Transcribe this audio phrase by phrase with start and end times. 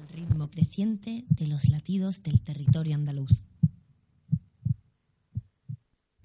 [0.00, 3.30] el ritmo creciente de los latidos del territorio andaluz.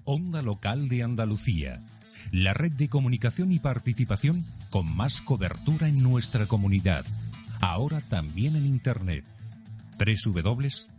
[0.04, 1.86] Onda Local de Andalucía,
[2.32, 7.06] la red de comunicación y participación con más cobertura en nuestra comunidad,
[7.62, 9.24] ahora también en Internet.
[10.00, 10.90] www.emartv.com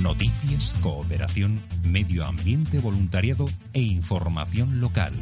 [0.00, 5.12] Noticias, cooperación, medio ambiente, voluntariado e información local.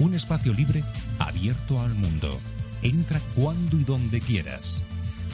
[0.00, 0.82] Un espacio libre
[1.18, 2.40] abierto al mundo.
[2.82, 4.82] Entra cuando y donde quieras.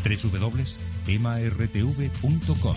[0.04, 2.76] www.emartv.com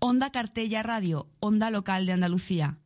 [0.00, 2.78] Onda Cartella Radio, Onda Local de Andalucía.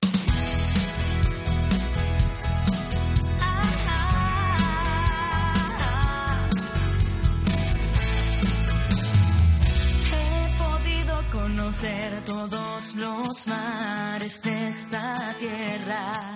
[13.46, 16.34] Mares de esta tierra.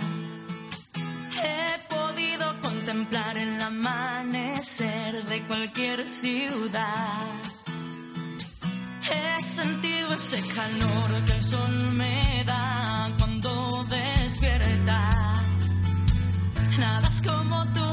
[1.43, 7.21] He podido contemplar el amanecer de cualquier ciudad.
[9.11, 15.01] He sentido ese calor que el sol me da cuando despierta.
[16.79, 17.86] Nada es como tu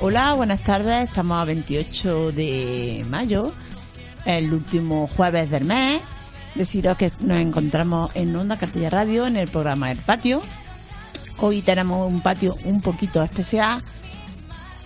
[0.00, 1.08] Hola, buenas tardes.
[1.08, 3.52] Estamos a 28 de mayo,
[4.24, 6.00] el último jueves del mes.
[6.54, 10.40] Deciros que nos encontramos en Onda Cartella Radio en el programa El Patio.
[11.38, 13.82] Hoy tenemos un patio un poquito especial.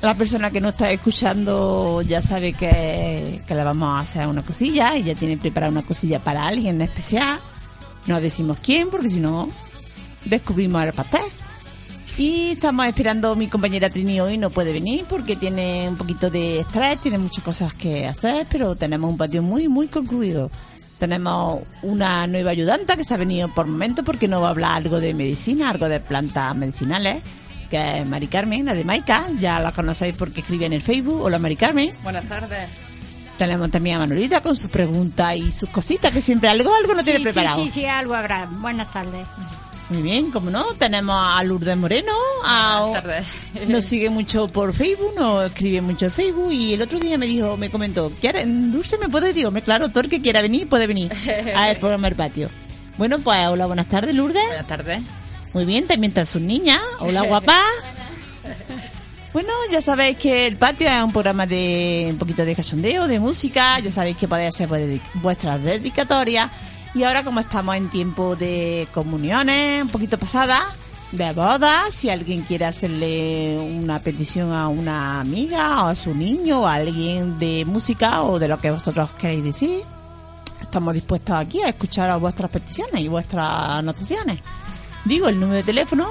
[0.01, 4.43] La persona que nos está escuchando ya sabe que, que le vamos a hacer una
[4.43, 7.39] cosilla y ya tiene preparada una cosilla para alguien especial.
[8.07, 9.51] No decimos quién porque si no
[10.25, 11.32] descubrimos el pastel.
[12.19, 16.61] Y estamos esperando, mi compañera Trini hoy no puede venir porque tiene un poquito de
[16.61, 20.51] estrés, tiene muchas cosas que hacer, pero tenemos un patio muy, muy concluido.
[20.99, 24.73] Tenemos una nueva ayudanta que se ha venido por momento porque nos va a hablar
[24.77, 27.23] algo de medicina, algo de plantas medicinales,
[27.71, 31.23] que es Mari Carmen, la de Maica, ya la conocéis porque escribe en el Facebook.
[31.23, 31.93] Hola Mari Carmen.
[32.03, 32.69] Buenas tardes.
[33.39, 37.05] Tenemos también a Manolita con sus preguntas y sus cositas, que siempre algo, algo nos
[37.05, 37.65] tiene sí, preparado.
[37.65, 38.47] Sí, sí, algo habrá.
[38.47, 39.27] Buenas tardes.
[39.93, 42.13] Muy bien, como no, tenemos a Lourdes Moreno,
[42.45, 43.03] a,
[43.69, 47.27] nos sigue mucho por Facebook, nos escribe mucho en Facebook y el otro día me
[47.27, 49.35] dijo, me comentó, ¿quiere, Dulce me puede?
[49.35, 51.13] Digo, me claro, todo el que quiera venir puede venir
[51.55, 52.49] al programa El Patio.
[52.97, 54.47] Bueno, pues hola, buenas tardes, Lourdes.
[54.47, 55.03] Buenas tardes.
[55.53, 56.81] Muy bien, también están sus niñas.
[56.99, 57.61] Hola, guapa.
[59.33, 63.19] Bueno, ya sabéis que el patio es un programa de un poquito de cachondeo, de
[63.19, 63.79] música.
[63.79, 64.69] Ya sabéis que podéis hacer
[65.15, 66.51] vuestras dedicatorias.
[66.95, 70.65] Y ahora, como estamos en tiempo de comuniones, un poquito pasadas,
[71.13, 76.63] de bodas, si alguien quiere hacerle una petición a una amiga o a su niño
[76.63, 79.83] o a alguien de música o de lo que vosotros queréis decir,
[80.61, 84.41] estamos dispuestos aquí a escuchar a vuestras peticiones y vuestras anotaciones.
[85.05, 86.09] Digo el número de teléfono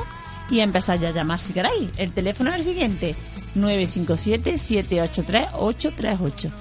[0.51, 1.89] y empezar ya a llamar si queréis.
[1.97, 3.15] El teléfono es el siguiente,
[3.55, 6.51] 957-783-838.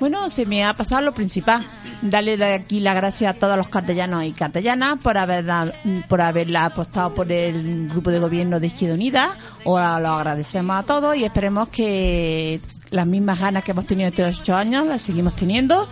[0.00, 1.62] Bueno, se me ha pasado lo principal.
[2.00, 5.72] Darle de aquí las gracias a todos los cartellanos y cartellanas por haber dado-
[6.08, 9.36] por haberla apostado por el grupo de gobierno de Izquierda Unida.
[9.66, 12.60] Ahora lo agradecemos a todos y esperemos que
[12.90, 15.86] las mismas ganas que hemos tenido estos ocho años las seguimos teniendo,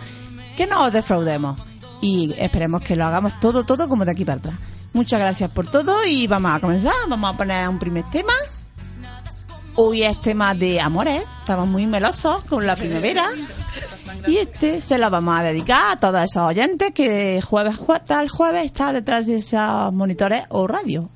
[0.57, 1.61] que no os defraudemos
[2.01, 4.55] y esperemos que lo hagamos todo, todo como de aquí para atrás.
[4.91, 6.93] Muchas gracias por todo y vamos a comenzar.
[7.07, 8.33] Vamos a poner un primer tema.
[9.75, 11.23] Hoy es tema de amores.
[11.41, 13.27] Estamos muy melosos con la primavera.
[14.27, 18.65] Y este se lo vamos a dedicar a todos esos oyentes que jueves tal jueves
[18.65, 21.09] está detrás de esos monitores o radio.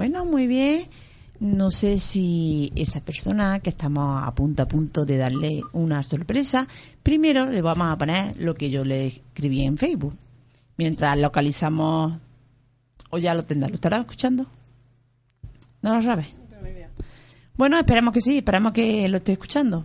[0.00, 0.84] Bueno, muy bien.
[1.40, 6.66] No sé si esa persona que estamos a punto a punto de darle una sorpresa,
[7.02, 10.16] primero le vamos a poner lo que yo le escribí en Facebook.
[10.78, 12.14] Mientras localizamos,
[13.10, 14.46] o ya lo tendrá, ¿lo estará escuchando?
[15.82, 16.28] ¿No lo sabe?
[17.54, 19.84] Bueno, esperemos que sí, esperemos que lo esté escuchando.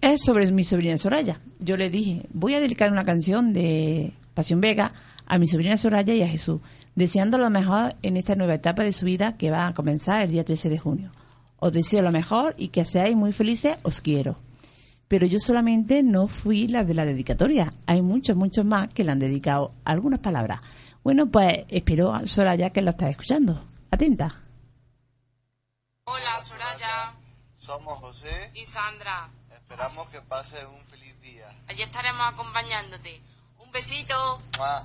[0.00, 1.40] Es sobre mi sobrina Soraya.
[1.58, 4.92] Yo le dije, voy a dedicar una canción de Pasión Vega
[5.26, 6.60] a mi sobrina Soraya y a Jesús,
[6.96, 10.32] deseando lo mejor en esta nueva etapa de su vida que va a comenzar el
[10.32, 11.12] día 13 de junio.
[11.58, 14.38] Os deseo lo mejor y que seáis muy felices, os quiero.
[15.06, 17.72] Pero yo solamente no fui la de la dedicatoria.
[17.86, 20.60] Hay muchos, muchos más que le han dedicado algunas palabras.
[21.04, 23.62] Bueno, pues espero, Soraya, que lo estás escuchando.
[23.90, 24.42] Atenta.
[26.04, 27.14] Hola, Soraya
[27.54, 28.50] Somos José.
[28.54, 29.28] y Sandra.
[29.54, 31.46] Esperamos que pases un feliz día.
[31.68, 33.20] Allí estaremos acompañándote.
[33.64, 34.14] Un besito.
[34.58, 34.84] ¡Mua!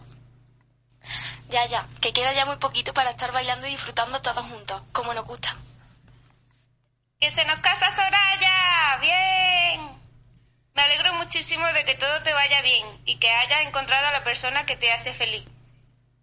[1.50, 5.14] Ya, ya, que queda ya muy poquito para estar bailando y disfrutando todos juntos, como
[5.14, 5.56] nos gusta.
[7.20, 8.98] ¡Que se nos casa Soraya!
[9.02, 10.02] ¡Bien!
[10.74, 14.24] Me alegro muchísimo de que todo te vaya bien y que hayas encontrado a la
[14.24, 15.46] persona que te hace feliz.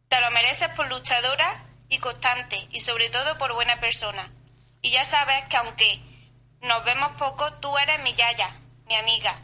[0.08, 4.30] Te lo mereces por luchadora y constante y sobre todo por buena persona.
[4.80, 6.00] Y ya sabes que aunque
[6.62, 8.50] nos vemos poco, tú eres mi yaya,
[8.86, 9.38] mi amiga.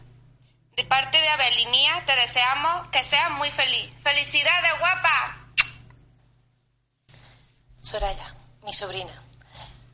[0.76, 3.94] De parte de Abel y mía, te deseamos que seas muy feliz.
[4.02, 5.38] ¡Felicidades, guapa!
[7.80, 9.12] Soraya, mi sobrina,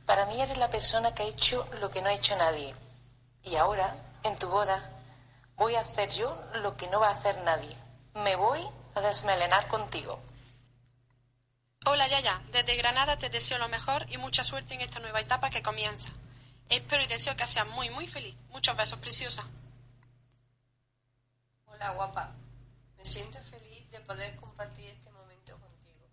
[0.07, 2.75] para mí eres la persona que ha hecho lo que no ha hecho nadie.
[3.43, 3.95] Y ahora,
[4.25, 4.91] en tu boda,
[5.57, 7.77] voy a hacer yo lo que no va a hacer nadie.
[8.15, 10.23] Me voy a desmelenar contigo.
[11.87, 15.51] Hola Yaya, desde Granada te deseo lo mejor y mucha suerte en esta nueva etapa
[15.51, 16.11] que comienza.
[16.69, 18.37] Espero y deseo que seas muy muy feliz.
[18.51, 19.45] Muchos besos, preciosa.
[21.81, 22.31] Hola guapa,
[22.99, 26.07] me siento feliz de poder compartir este momento contigo.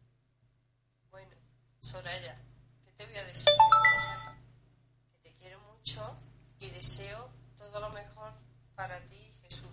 [1.11, 1.35] Bueno,
[1.81, 2.37] Soraya,
[2.85, 3.51] ¿qué te voy a decir?
[5.23, 6.17] Que te quiero mucho
[6.59, 8.31] y deseo todo lo mejor
[8.75, 9.67] para ti Jesús.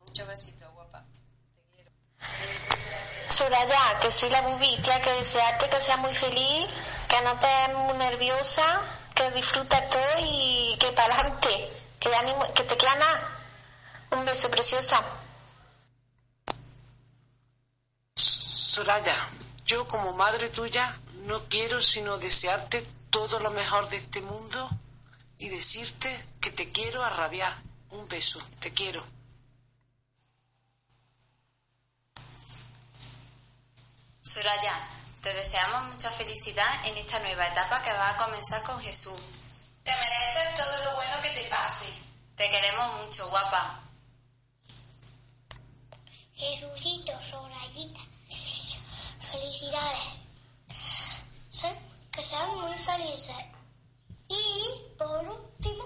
[0.00, 1.04] Muchos besitos, guapa.
[3.28, 6.66] Soraya, que soy la bubitia, que desearte que seas muy feliz,
[7.08, 8.82] que no estés muy nerviosa,
[9.14, 11.70] que disfrutes todo y que para adelante,
[12.00, 13.38] que, ya ni mu- que te clana.
[14.12, 15.02] Un beso, preciosa.
[18.14, 19.16] Soraya,
[19.64, 20.84] yo como madre tuya
[21.26, 24.68] no quiero sino desearte todo lo mejor de este mundo
[25.38, 27.54] y decirte que te quiero a rabiar.
[27.90, 29.04] Un beso, te quiero.
[34.22, 34.86] Soraya,
[35.22, 39.20] te deseamos mucha felicidad en esta nueva etapa que va a comenzar con Jesús.
[39.84, 41.86] Te mereces todo lo bueno que te pase.
[42.36, 43.81] Te queremos mucho, guapa.
[46.42, 48.00] Jesucito, Sorayita,
[49.20, 50.08] felicidades.
[52.10, 53.36] Que sean muy felices.
[54.28, 55.84] Y por último,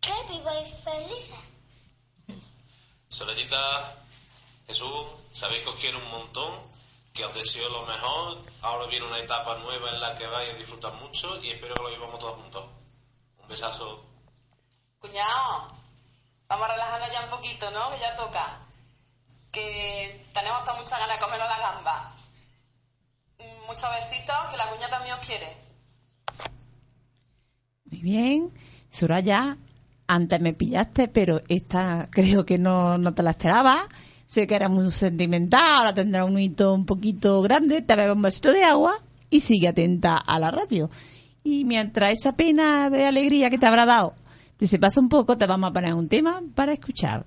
[0.00, 1.40] que viváis felices.
[3.08, 3.58] Sorayita,
[4.68, 6.60] Jesús, sabéis que os quiero un montón,
[7.12, 8.38] que os deseo lo mejor.
[8.62, 11.82] Ahora viene una etapa nueva en la que vais a disfrutar mucho y espero que
[11.82, 12.64] lo vivamos todos juntos.
[13.38, 14.04] Un besazo.
[15.00, 15.72] Cuñado,
[16.46, 17.90] vamos a relajarnos ya un poquito, ¿no?
[17.90, 18.58] Que ya toca.
[19.52, 22.14] Que tenemos hasta muchas ganas de comernos la gamba.
[23.38, 25.46] Mm, Muchos besitos, que la cuña también os quiere.
[27.90, 28.52] Muy bien.
[28.90, 29.56] Soraya,
[30.06, 33.88] antes me pillaste, pero esta creo que no, no te la esperaba.
[34.26, 38.22] Sé que era muy sentimental, ahora tendrá un hito un poquito grande, te bebe un
[38.22, 38.94] vasito de agua
[39.28, 40.90] y sigue atenta a la radio.
[41.44, 44.14] Y mientras esa pena de alegría que te habrá dado
[44.56, 47.26] te se pasa un poco, te vamos a poner un tema para escuchar.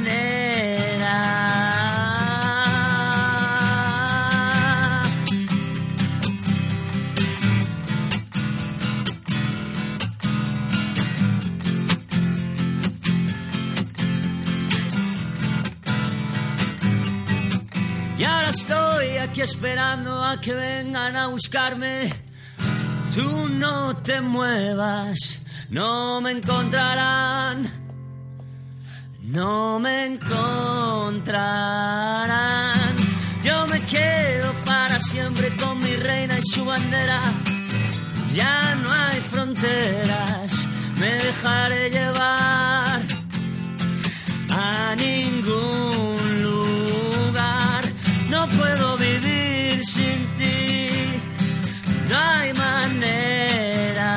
[19.31, 22.13] Aquí esperando a que vengan a buscarme.
[23.15, 27.71] Tú no te muevas, no me encontrarán.
[29.21, 31.31] No me encontrarán.
[33.43, 37.21] Yo me quedo para siempre con mi reina y su bandera.
[38.33, 40.51] Ya no hay fronteras,
[40.99, 43.01] me dejaré llevar
[44.49, 46.20] a ningún
[52.11, 54.11] no hay manera.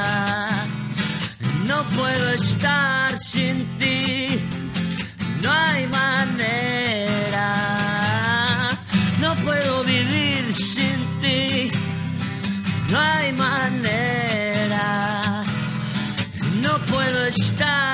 [1.67, 4.41] No puedo estar sin ti,
[5.43, 7.49] no hay manera.
[9.21, 11.71] No puedo vivir sin ti,
[12.91, 14.87] no hay manera.
[16.63, 17.94] No puedo estar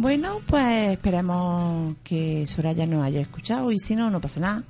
[0.00, 4.62] Bueno, pues esperemos que Soraya nos haya escuchado y si no, no pasa nada.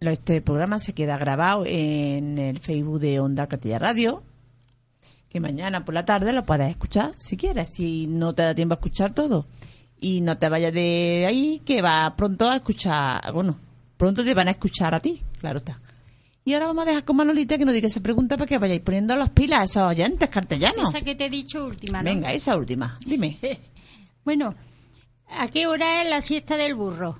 [0.00, 4.22] Este programa se queda grabado en el Facebook de Onda Castilla Radio,
[5.28, 8.72] que mañana por la tarde lo puedes escuchar si quieres, si no te da tiempo
[8.72, 9.44] a escuchar todo.
[10.00, 13.58] Y no te vayas de ahí, que va pronto a escuchar, bueno,
[13.98, 15.78] pronto te van a escuchar a ti, claro está.
[16.42, 18.80] Y ahora vamos a dejar con Manolita que nos diga esa pregunta para que vayáis
[18.80, 20.88] poniendo las pilas a esos oyentes castellanos.
[20.88, 22.10] Esa que te he dicho última, ¿no?
[22.10, 23.38] Venga, esa última, dime.
[24.24, 24.54] Bueno,
[25.28, 27.18] ¿a qué hora es la siesta del burro?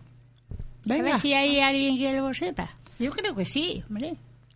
[0.85, 1.03] Venga.
[1.03, 2.69] A ver si hay alguien que lo sepa.
[2.99, 4.15] Yo creo que sí, hombre.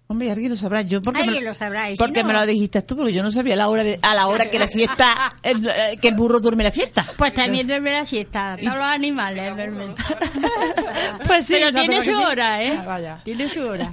[0.09, 0.83] Hombre, alguien lo sabrá.
[0.83, 1.90] Yo porque, me, lo sabrá.
[1.90, 3.99] y si porque no- me lo dijiste tú, porque yo no sabía la hora de,
[4.03, 7.05] a la hora que la siesta, el- eh, que el burro duerme la siesta.
[7.16, 8.57] Pues también duerme la siesta.
[8.57, 9.94] Todos los animales duermen.
[11.27, 12.25] Pues sí, Pero la tiene su sí.
[12.25, 12.79] hora, ¿eh?
[12.81, 13.20] Ah, vaya.
[13.25, 13.92] Tiene su hora.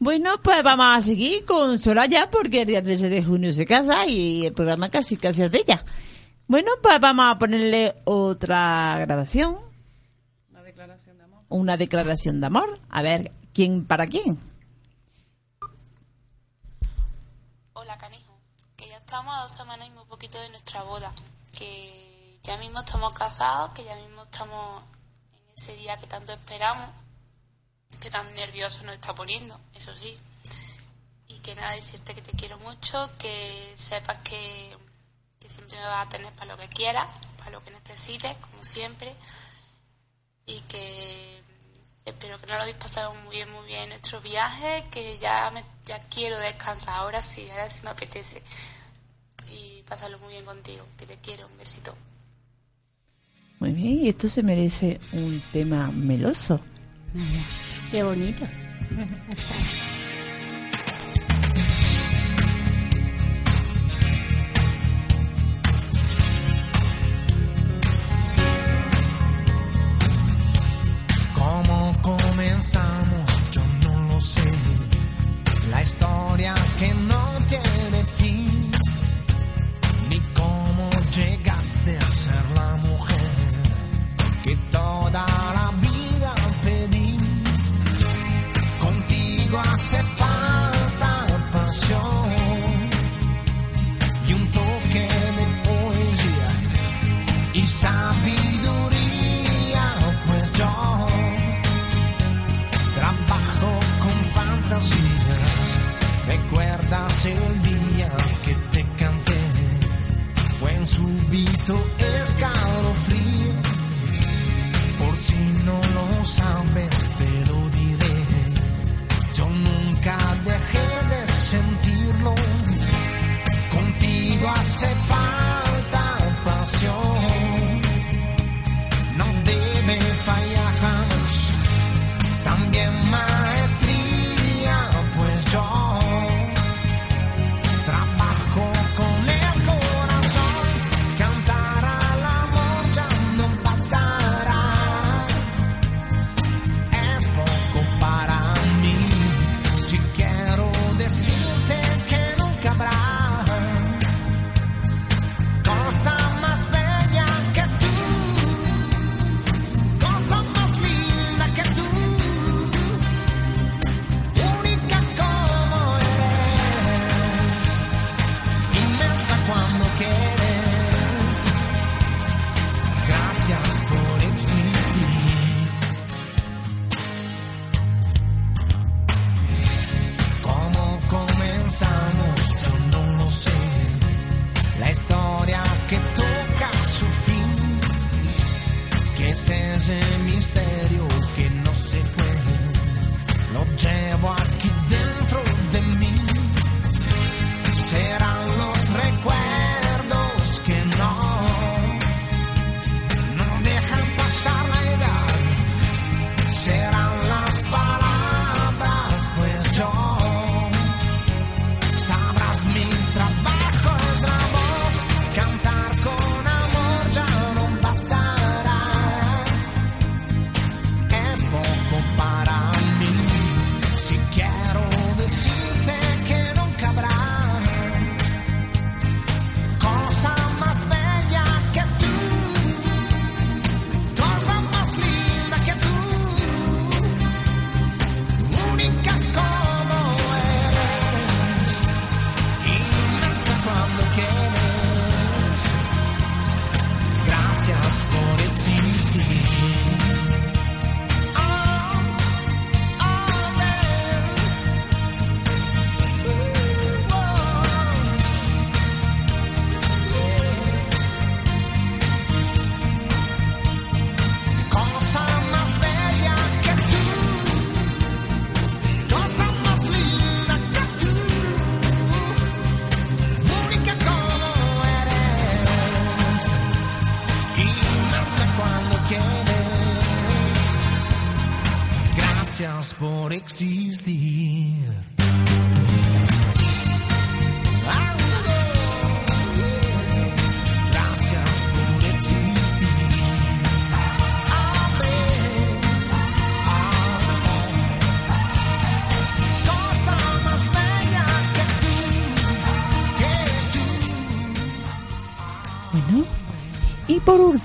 [0.00, 4.06] Bueno, pues vamos a seguir con Soraya porque el día 13 de junio se casa
[4.08, 5.84] y el programa casi casi es de ella.
[6.46, 9.58] Bueno, pues vamos a ponerle otra grabación.
[10.50, 11.44] Una declaración de amor.
[11.48, 12.80] Una declaración de amor.
[12.90, 14.38] A ver, ¿quién para quién?
[17.72, 18.38] Hola, canijo.
[18.76, 21.10] Que ya estamos a dos semanas y muy poquito de nuestra boda.
[21.58, 24.82] Que ya mismo estamos casados, que ya mismo estamos
[25.32, 26.90] en ese día que tanto esperamos.
[28.00, 30.14] Que tan nervioso nos está poniendo, eso sí.
[31.28, 34.76] Y que nada, decirte que te quiero mucho, que sepas que,
[35.44, 37.04] que siempre me vas a tener para lo que quieras,
[37.36, 39.14] para lo que necesites, como siempre.
[40.46, 41.38] Y que
[42.06, 45.62] espero que nos lo pasado muy bien, muy bien en nuestro viaje, que ya, me,
[45.84, 48.42] ya quiero descansar, ahora sí, ahora sí me apetece.
[49.50, 51.94] Y pasarlo muy bien contigo, que te quiero, un besito.
[53.60, 56.58] Muy bien, y esto se merece un tema meloso.
[57.90, 58.46] Qué bonito.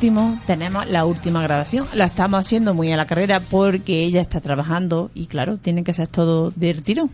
[0.10, 1.88] último, tenemos la última grabación.
[1.94, 5.94] La estamos haciendo muy a la carrera porque ella está trabajando y, claro, tiene que
[5.94, 7.12] ser todo del tirón.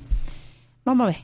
[0.86, 1.24] Vamos a ver.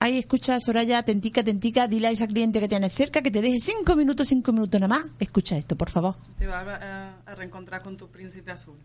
[0.00, 3.58] Ahí escucha, Soraya, atentica, atentica, dile a esa cliente que tienes cerca que te deje
[3.60, 5.06] cinco minutos, cinco minutos nada más.
[5.18, 6.16] Escucha esto, por favor.
[6.38, 8.76] Te vas a, a reencontrar con tu príncipe azul.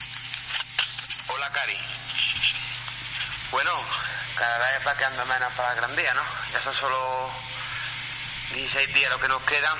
[0.00, 1.74] Hola, Cari.
[3.52, 3.70] Bueno,
[4.36, 6.22] cada vez va quedando menos para la gran día, ¿no?
[6.52, 6.96] Ya son solo
[8.54, 9.78] 16 días lo que nos quedan.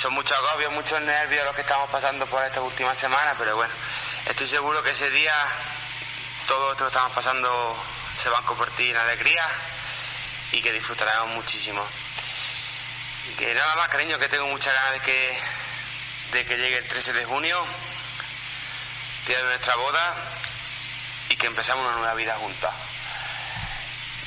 [0.00, 3.72] Son muchos agobios, muchos nervios los que estamos pasando por esta última semana, pero bueno,
[4.26, 5.34] estoy seguro que ese día
[6.46, 7.76] todo esto que estamos pasando
[8.22, 9.46] se va a convertir en alegría
[10.52, 11.84] y que disfrutaremos muchísimo.
[13.38, 15.38] Que nada más, cariño, que tengo muchas ganas de que,
[16.32, 17.66] de que llegue el 13 de junio,
[19.26, 20.16] día de nuestra boda,
[21.28, 22.74] y que empezamos una nueva vida juntas.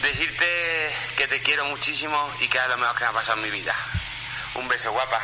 [0.01, 0.45] Decirte
[1.17, 3.51] que te quiero muchísimo y que es lo mejor que me ha pasado en mi
[3.51, 3.75] vida.
[4.55, 5.19] Un beso, guapa.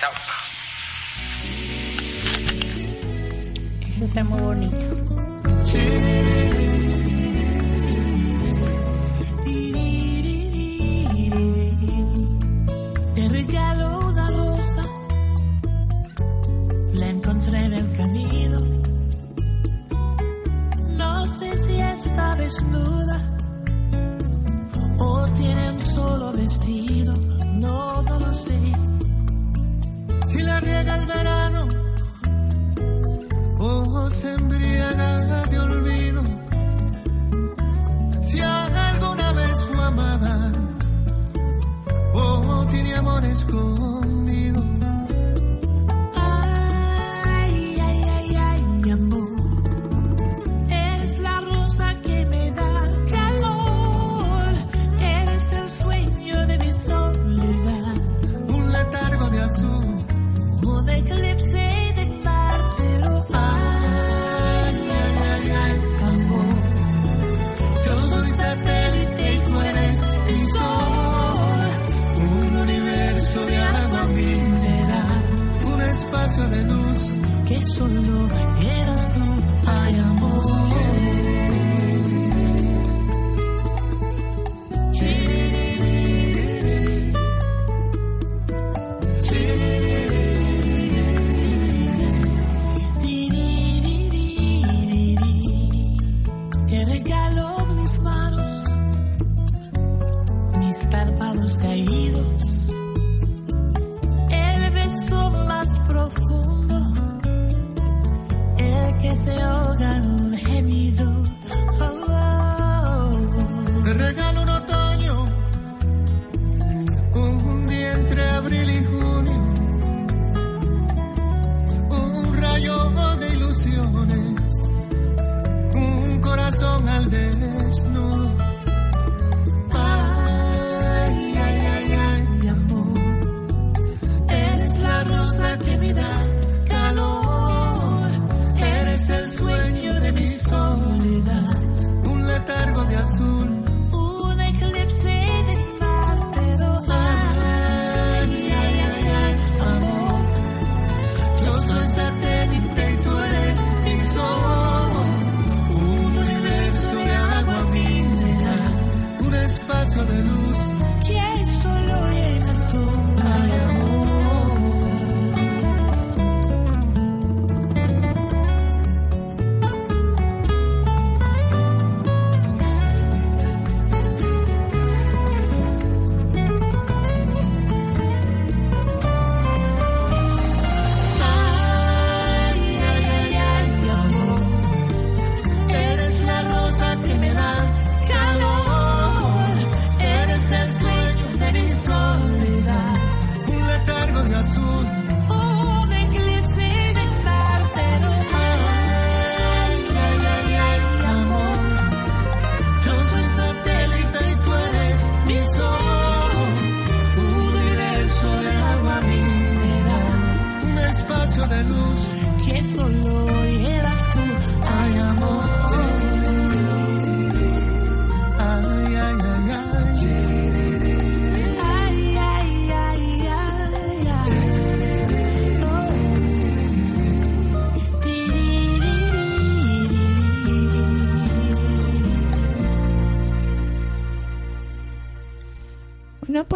[0.00, 0.12] Chao.
[3.90, 5.00] Eso está muy bonito.
[13.14, 13.28] Te
[25.80, 27.14] solo vestido,
[27.54, 28.60] no, lo sé.
[30.26, 31.68] Si la riega el verano
[33.58, 34.36] o se
[35.50, 36.09] de olvido.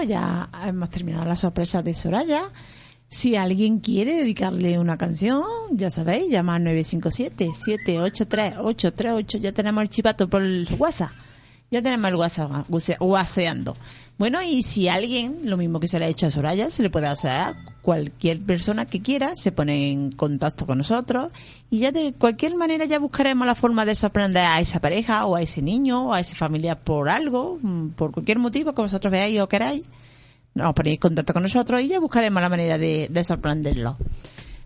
[0.05, 2.51] Ya hemos terminado la sorpresa de Soraya.
[3.09, 9.39] Si alguien quiere dedicarle una canción, ya sabéis, llama al 957-783-838.
[9.39, 11.13] Ya tenemos el chivato por el WhatsApp.
[11.71, 12.67] Ya tenemos el WhatsApp
[13.01, 13.77] whatsappeando.
[14.17, 16.91] Bueno, y si alguien, lo mismo que se le ha hecho a Soraya, se le
[16.91, 21.33] puede hacer a cualquier persona que quiera, se pone en contacto con nosotros
[21.69, 25.37] y ya de cualquier manera ya buscaremos la forma de sorprender a esa pareja o
[25.37, 29.11] a ese niño o a esa familia por algo, mm, por cualquier motivo que vosotros
[29.11, 29.83] veáis o queráis.
[30.55, 33.99] Nos ponéis en contacto con nosotros y ya buscaremos la manera de, de sorprenderlo.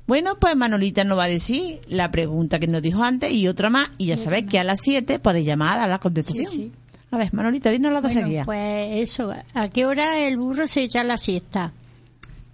[0.06, 3.68] Bueno, pues Manolita nos va a decir la pregunta que nos dijo antes y otra
[3.68, 3.88] más.
[3.98, 6.50] Y ya sabéis que a las 7 podéis llamar a la contestación.
[6.50, 6.72] Sí, sí.
[7.10, 8.46] A ver, Manolita, dinos las dos Bueno, seguidas.
[8.46, 11.72] pues eso, ¿a qué hora el burro se echa la siesta?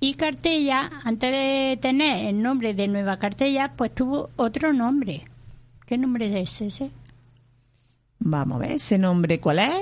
[0.00, 5.22] Y Cartella, antes de tener el nombre de Nueva Cartella, pues tuvo otro nombre.
[5.86, 6.90] ¿Qué nombre es ese?
[8.18, 9.74] Vamos a ver ese nombre cuál es.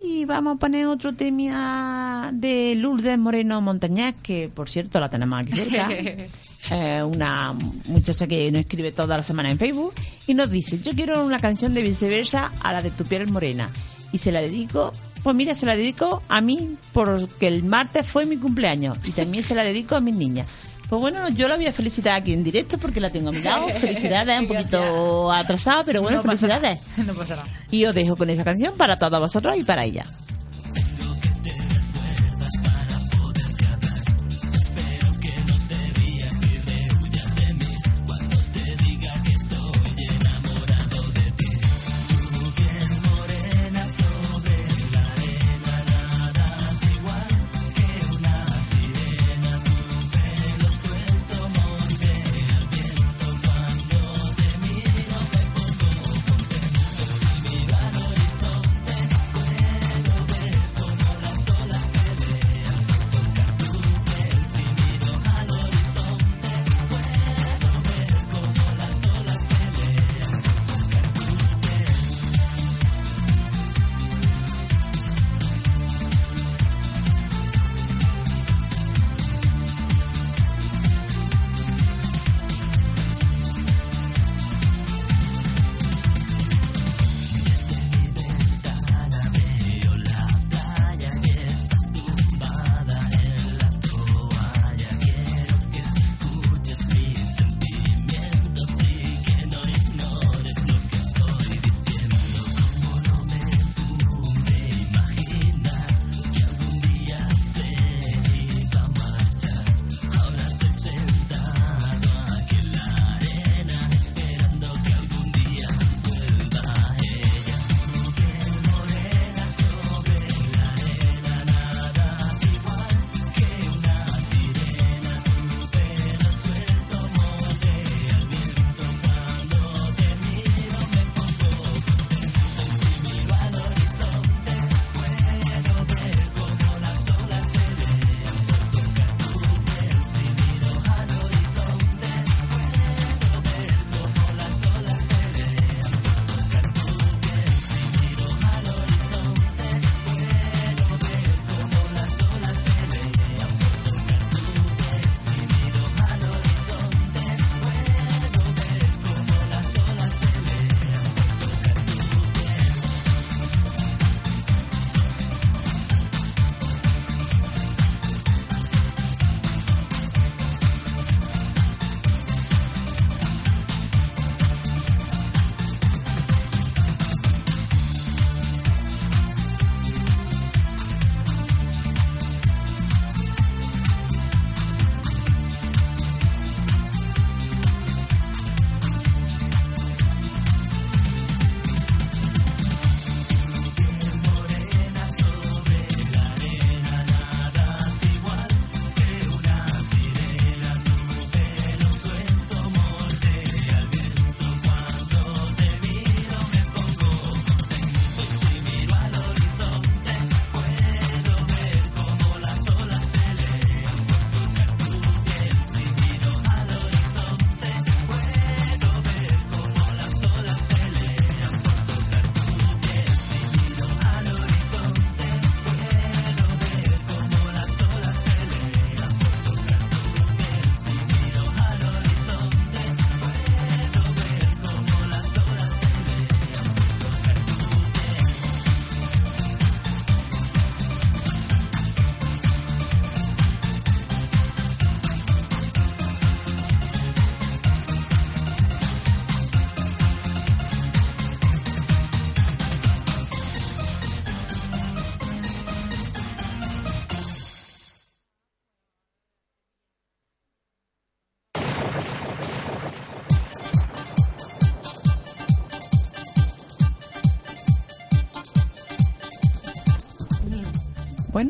[0.00, 5.40] Y vamos a poner otro tema de Lourdes Moreno Montañés, que por cierto la tenemos
[5.40, 5.88] aquí cerca.
[6.70, 7.54] Eh, una
[7.86, 9.94] muchacha que nos escribe toda la semana en Facebook
[10.26, 13.70] y nos dice, yo quiero una canción de viceversa a la de tu piel morena.
[14.12, 18.26] Y se la dedico, pues mira, se la dedico a mí porque el martes fue
[18.26, 20.46] mi cumpleaños y también se la dedico a mis niñas.
[20.88, 23.42] Pues bueno, yo la voy a felicitar aquí en directo porque la tengo a mi
[23.42, 23.68] lado.
[23.80, 26.80] Felicidades, un poquito atrasada, pero bueno, No felicidades.
[27.04, 27.48] No pasa nada.
[27.72, 30.04] Y os dejo con esa canción para todos vosotros y para ella.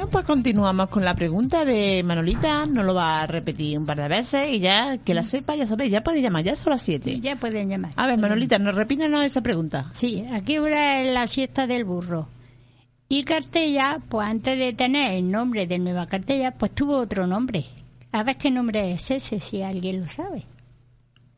[0.06, 2.64] Bueno, pues continuamos con la pregunta de Manolita.
[2.66, 5.66] No lo va a repetir un par de veces y ya que la sepa, ya
[5.66, 7.18] sabéis, ya puede llamar, ya son las 7.
[7.18, 7.90] Ya pueden llamar.
[7.96, 9.88] A ver, Manolita, ¿nos repítanos esa pregunta?
[9.90, 12.28] Sí, aquí hora es la siesta del burro.
[13.08, 17.64] Y Cartella, pues antes de tener el nombre de Nueva Cartella, pues tuvo otro nombre.
[18.12, 20.44] A ver qué nombre es ese, si alguien lo sabe.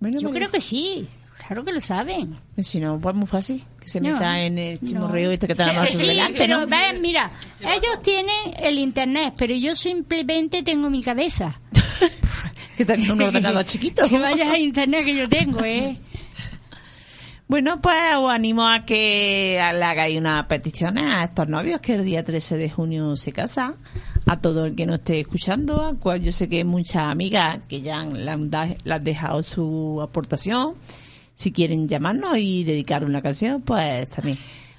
[0.00, 0.30] Yo María.
[0.30, 2.36] creo que sí, claro que lo saben.
[2.58, 3.64] Si no, pues muy fácil.
[3.80, 4.88] Que se No, meta en el no.
[4.88, 6.66] chimorreo este que Sí, tenemos sí, delante, pero ¿no?
[6.66, 11.60] ven, mira, ellos tienen el internet, pero yo simplemente tengo mi cabeza.
[12.76, 14.08] Que también un ordenador chiquito.
[14.08, 15.96] Que vayas a internet que yo tengo, ¿eh?
[17.48, 22.04] Bueno, pues os animo a que le hagáis unas peticiones a estos novios que el
[22.04, 23.74] día 13 de junio se casan.
[24.26, 27.58] A todo el que nos esté escuchando, a cual yo sé que hay muchas amigas
[27.68, 28.50] que ya le han,
[28.84, 30.74] le han dejado su aportación.
[31.38, 34.36] Si quieren llamarnos y dedicar una canción, pues también.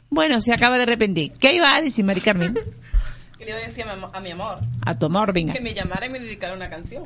[0.10, 1.32] Bueno, se acaba de arrepentir.
[1.40, 2.54] ¿Qué iba a decir, Mari Carmen?
[3.40, 5.54] Que le iba a decir a mi, am- a mi amor A tu amor, venga.
[5.54, 7.06] que me llamara y me dedicara una canción.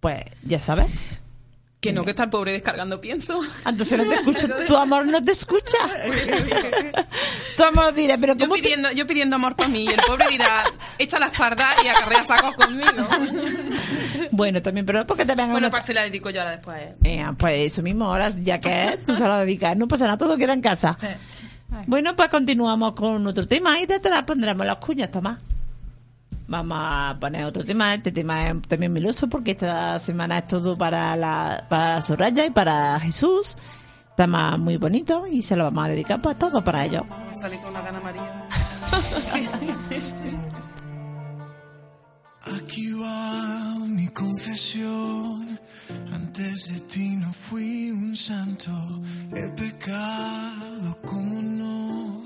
[0.00, 0.86] Pues ya sabes.
[1.86, 3.40] Que no, que está el pobre descargando pienso.
[3.64, 4.48] Entonces no te escucha.
[4.66, 5.78] Tu amor no te escucha.
[7.56, 10.00] tu amor dirá, pero Yo ¿cómo te- pidiendo, yo pidiendo amor para mí y el
[10.06, 10.64] pobre dirá,
[10.98, 13.08] echa la espalda y acarrea sacos conmigo.
[14.30, 16.76] Bueno, también, pero porque te vengan Bueno, para que se la dedico yo ahora después.
[16.78, 16.94] ¿eh?
[17.04, 20.36] Eh, pues eso mismo, ahora ya que tú se lo dedicas, no pasa nada, todo
[20.36, 20.98] queda en casa.
[21.86, 25.38] Bueno, pues continuamos con otro tema y detrás pondremos las cuñas, Tomás.
[26.48, 30.78] Vamos a poner otro tema, este tema es también meloso porque esta semana es todo
[30.78, 33.56] para la para Soraya y para Jesús.
[34.16, 37.02] Tema muy bonito y se lo vamos a dedicar pues todo para ellos.
[37.40, 38.46] Salí con una gana María.
[42.54, 45.58] Aquí va mi confesión.
[46.12, 48.70] Antes de ti no fui un santo.
[49.34, 52.25] He pecado, como no.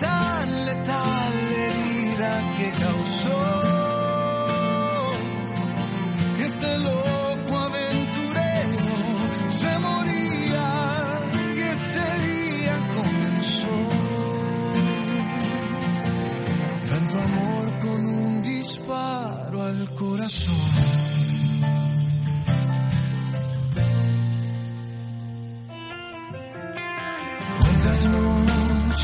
[0.00, 1.23] tan letal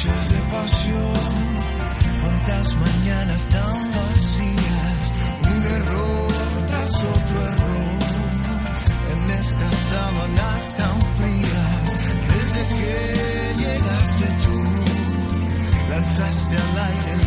[0.03, 1.15] noches de pasión,
[2.23, 6.33] cuántas mañanas tan vacías, un error
[6.69, 7.99] tras otro error,
[9.13, 11.85] en estas sábanas tan frías,
[12.33, 14.65] desde que llegaste tú,
[15.91, 17.20] lanzaste al aire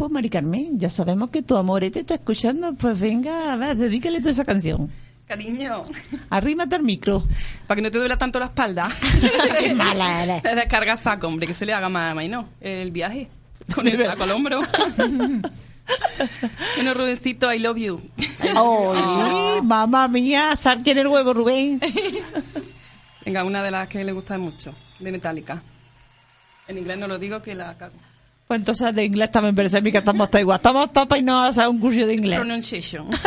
[0.00, 4.22] Pues Mari Carmen, ya sabemos que tu amorete está escuchando, pues venga, a ver, dedícale
[4.22, 4.90] tú esa canción.
[5.26, 5.82] Cariño,
[6.30, 7.22] Arrímate al micro.
[7.66, 8.88] para que no te duela tanto la espalda.
[9.60, 10.42] Qué mala eres.
[10.42, 13.28] Descarga saco, hombre, que se le haga más no el viaje.
[13.74, 14.60] Con el saco al hombro.
[16.76, 18.00] bueno, Rubencito, I love you.
[18.56, 20.56] ¡Ay, mamá mía!
[20.56, 21.78] Sal quién el huevo, Rubén.
[23.26, 25.62] Venga, una de las que le gusta mucho, de Metallica.
[26.68, 27.96] En inglés no lo digo que la cago.
[28.50, 30.56] Pues entonces de inglés también parece a mí que estamos todos igual.
[30.56, 32.36] Estamos todos para irnos a hacer un curso de inglés.
[32.36, 33.08] Pronunciation.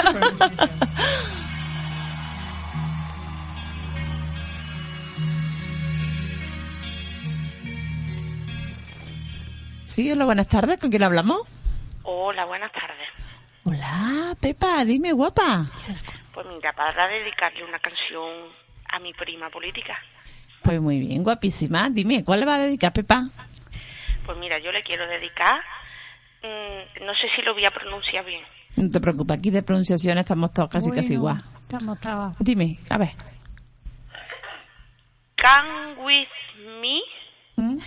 [9.85, 10.77] Sí, hola, buenas tardes.
[10.79, 11.39] ¿Con quién hablamos?
[12.01, 13.07] Hola, buenas tardes.
[13.63, 15.67] Hola, Pepa, dime, guapa.
[16.33, 18.27] Pues mira, para dedicarle una canción
[18.89, 19.95] a mi prima política.
[20.63, 21.89] Pues muy bien, guapísima.
[21.89, 23.29] Dime, ¿cuál le va a dedicar, Pepa?
[24.25, 25.61] Pues mira, yo le quiero dedicar,
[26.41, 28.43] mm, no sé si lo voy a pronunciar bien.
[28.77, 31.41] No te preocupes, aquí de pronunciación estamos todos casi casi igual.
[31.61, 32.33] Estamos todos.
[32.39, 33.11] Dime, a ver.
[35.37, 36.27] Come With
[36.79, 37.01] Me,
[37.57, 37.77] ¿Mm?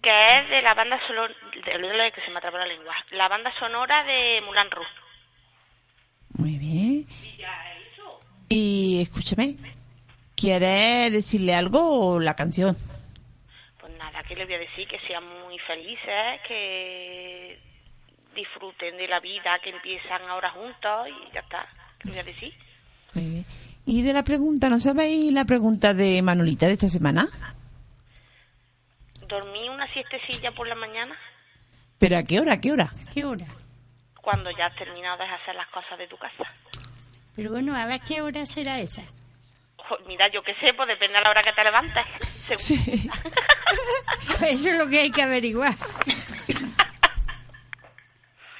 [0.00, 3.52] que es de la banda sonora, de, que se me atrapó la lengua, la banda
[3.58, 4.88] sonora de Mulan Rouge.
[6.34, 7.06] Muy bien.
[8.48, 9.56] Y escúchame,
[10.36, 12.76] ¿quieres decirle algo o la canción?
[14.32, 17.58] Pues nada, que le voy a decir que sean muy felices, que
[18.34, 21.68] disfruten de la vida, que empiezan ahora juntos y ya está.
[21.98, 22.54] ¿Qué voy a decir?
[23.14, 23.44] Muy bien.
[23.84, 27.28] Y de la pregunta, ¿no sabéis la pregunta de Manolita de esta semana?
[29.26, 31.16] Dormí una siestecilla por la mañana
[31.98, 32.54] ¿Pero a qué hora?
[32.54, 32.90] ¿A qué hora?
[33.14, 33.46] ¿Qué hora?
[34.22, 36.44] cuando ya has terminado de hacer las cosas de tu casa.
[37.34, 39.02] Pero bueno, a ver qué hora será esa.
[40.06, 42.04] Mira, yo qué sé, pues depende a la hora que te levantes.
[42.56, 43.10] según.
[44.48, 45.74] Eso es lo que hay que averiguar.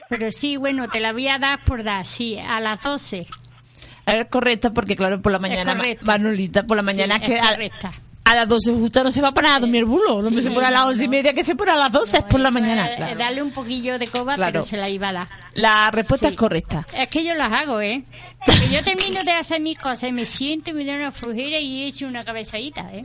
[0.09, 3.26] Pero sí, bueno, te la voy a dar por dar, sí, a las 12.
[4.05, 5.80] Es correcta porque, claro, por la mañana.
[6.03, 7.93] Manolita, por la mañana Sí, es que es a, correcta.
[8.33, 10.22] A las 12 justo no se va a parar a dormir el bulo.
[10.22, 12.22] No se pone a las once y media, que se pone a las 12, es
[12.24, 12.87] por la mañana.
[12.93, 13.18] Eh, claro.
[13.18, 14.53] Darle un poquillo de coba, Claro.
[14.53, 15.28] pero se la iba a dar.
[15.55, 16.87] La respuesta es correcta.
[16.95, 18.03] Es que yo las hago, ¿eh?
[18.45, 21.83] Que yo termino de hacer mis cosas y me siento, me da una flojera y
[21.83, 23.03] he hecho una cabezadita, ¿eh?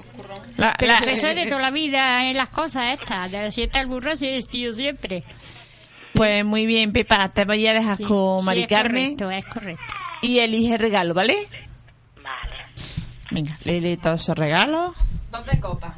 [0.57, 3.31] La- Pero la- eso es de toda la vida en las cosas estas.
[3.31, 5.23] De la siesta al burro se vestido siempre.
[6.13, 9.45] Pues muy bien, Pepa, te voy a dejar con Sí, Mari es Carmen correcto, es
[9.53, 9.83] correcto.
[10.23, 11.13] y elige regalo.
[11.13, 11.35] Vale.
[13.31, 14.93] Venga, lee todos esos regalos.
[15.31, 15.93] Dos de copas.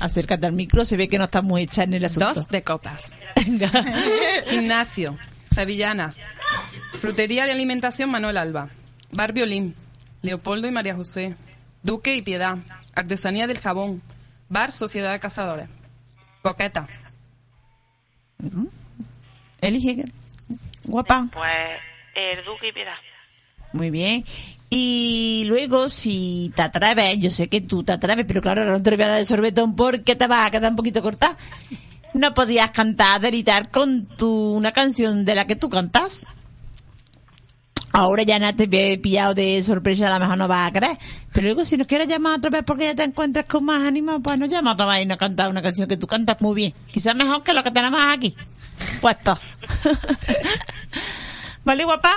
[0.00, 2.34] Acércate al micro, se ve que no estás muy hecha en el asunto.
[2.34, 3.08] Dos de copas.
[4.50, 5.16] Gimnasio,
[5.54, 6.16] Sevillanas,
[7.00, 8.68] Frutería y Alimentación Manuel Alba,
[9.12, 9.74] Bar Violín,
[10.22, 11.36] Leopoldo y María José,
[11.82, 12.58] Duque y Piedad,
[12.94, 14.02] Artesanía del Jabón,
[14.48, 15.68] Bar Sociedad de Cazadores,
[16.42, 16.88] Coqueta.
[19.60, 20.04] Elige,
[20.84, 21.28] guapa.
[21.32, 21.78] Pues
[22.14, 22.96] el Duque y Piedad.
[23.72, 24.24] Muy bien.
[24.76, 28.90] Y luego, si te atreves, yo sé que tú te atreves, pero claro, no te
[28.90, 31.36] voy a dar de sorbetón porque te vas a quedar un poquito corta.
[32.12, 36.26] No podías cantar, delitar con tu, una canción de la que tú cantas.
[37.92, 40.98] Ahora ya no te he pillado de sorpresa, a lo mejor no vas a creer.
[41.32, 44.20] Pero luego, si nos quieres llamar otra vez porque ya te encuentras con más ánimo,
[44.22, 46.74] pues nos llama otra vez y nos cantas una canción que tú cantas muy bien.
[46.90, 48.34] Quizás mejor que lo que tenemos aquí.
[49.00, 49.38] Puesto.
[51.64, 52.12] ¿Vale, guapa?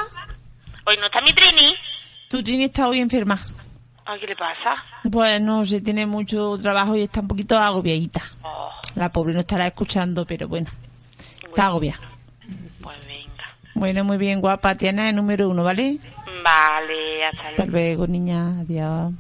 [0.88, 1.76] Hoy no está mi Trini.
[2.30, 3.40] Tu Trini está hoy enferma.
[4.06, 4.76] Ay, ¿qué le pasa?
[5.12, 8.22] Pues no sé, tiene mucho trabajo y está un poquito agobiadita.
[8.44, 10.68] Oh, La pobre no estará escuchando, pero bueno,
[11.46, 12.00] está agobiada.
[12.82, 13.44] pues venga.
[13.76, 14.76] Bueno, muy bien, guapa.
[14.76, 15.98] Tienes el número uno, ¿vale?
[16.44, 17.72] Vale, hasta Hasta luego.
[18.06, 18.60] luego, niña.
[18.62, 19.14] Adiós.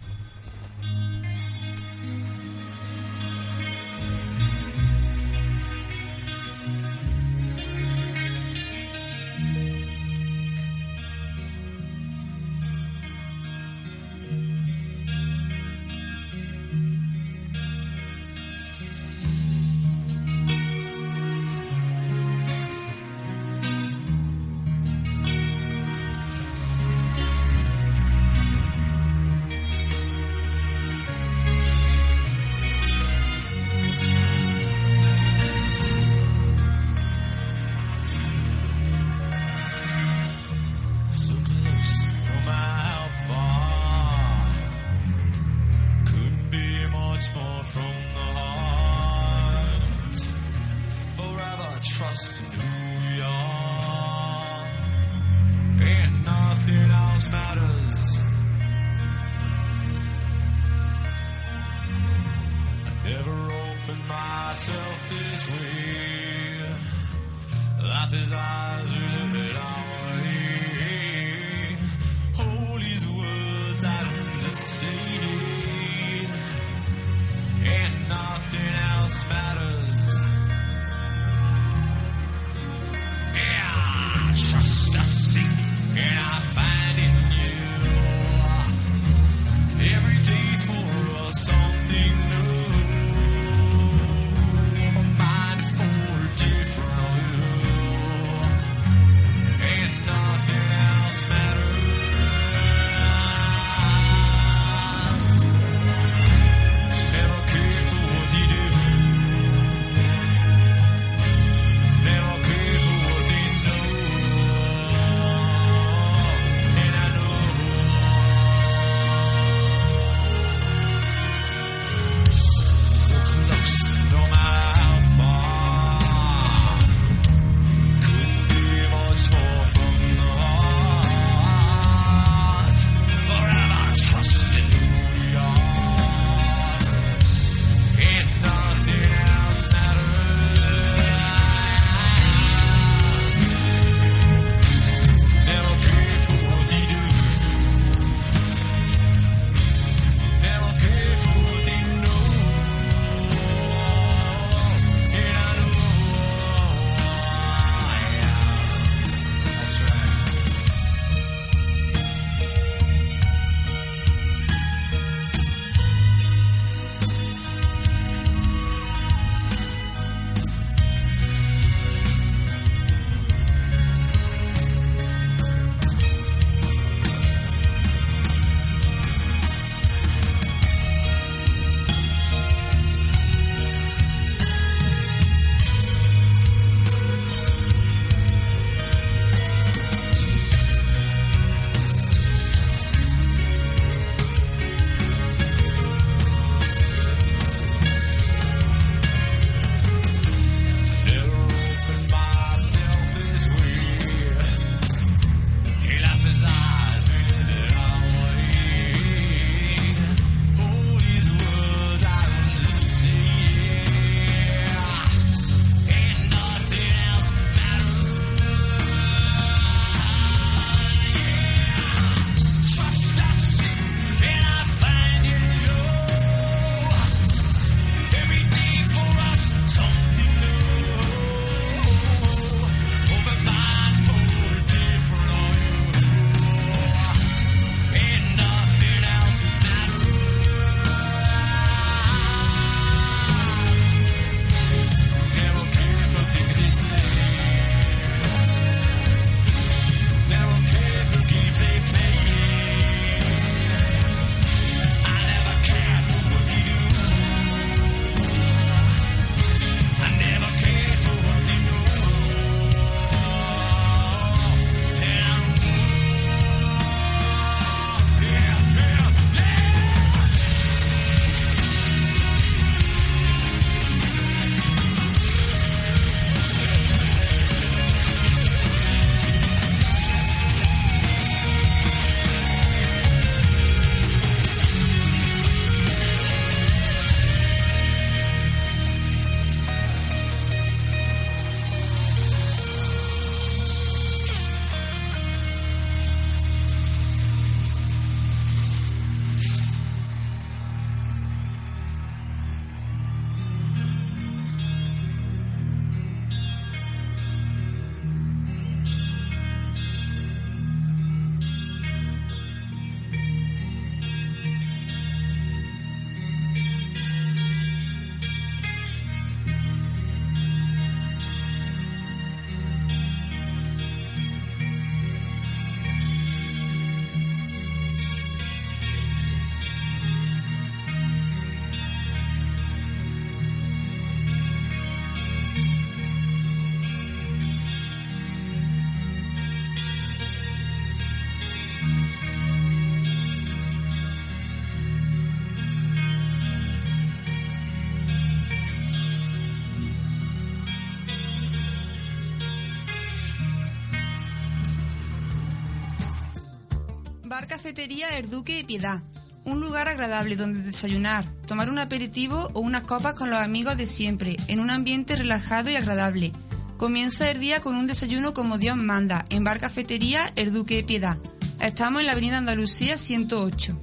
[357.47, 359.01] Cafetería El Duque de Piedad.
[359.45, 363.85] Un lugar agradable donde desayunar, tomar un aperitivo o unas copas con los amigos de
[363.85, 366.33] siempre, en un ambiente relajado y agradable.
[366.75, 370.83] Comienza el día con un desayuno como Dios manda, en Bar Cafetería El Duque de
[370.83, 371.17] Piedad.
[371.61, 373.81] Estamos en la Avenida Andalucía 108.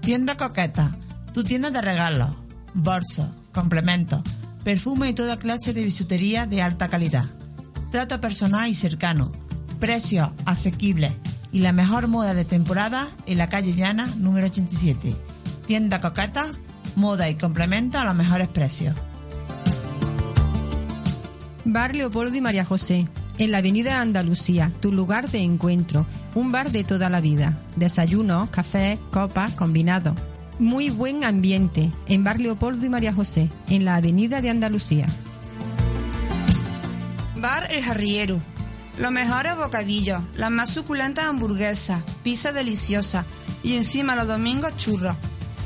[0.00, 0.96] Tienda Coqueta,
[1.34, 2.30] tu tienda de regalos,
[2.72, 4.22] bolsos, complementos,
[4.64, 7.24] perfume y toda clase de bisutería de alta calidad.
[7.90, 9.32] Trato personal y cercano,
[9.80, 11.12] precios asequibles
[11.52, 15.16] y la mejor moda de temporada en la calle Llana número 87.
[15.66, 16.46] Tienda Coqueta,
[16.96, 18.94] moda y complementos a los mejores precios.
[21.64, 23.06] Bar Leopoldo y María José,
[23.38, 27.58] en la Avenida Andalucía, tu lugar de encuentro, un bar de toda la vida.
[27.76, 30.14] Desayunos, cafés, copas, combinados.
[30.58, 35.06] Muy buen ambiente en Bar Leopoldo y María José, en la Avenida de Andalucía.
[37.36, 38.40] Bar El Jarriero.
[39.00, 43.24] Los mejores bocadillos, las más suculentas hamburguesas, pizza deliciosa
[43.62, 45.16] y encima los domingos churros.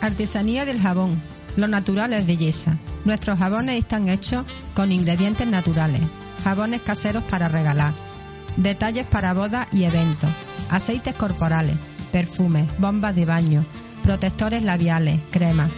[0.00, 1.22] Artesanía del jabón.
[1.54, 2.76] Lo natural es belleza.
[3.04, 4.44] Nuestros jabones están hechos
[4.74, 6.00] con ingredientes naturales.
[6.44, 7.92] Jabones caseros para regalar.
[8.56, 10.30] Detalles para bodas y eventos.
[10.70, 11.76] Aceites corporales,
[12.12, 13.64] perfumes, bombas de baño,
[14.02, 15.70] protectores labiales, cremas.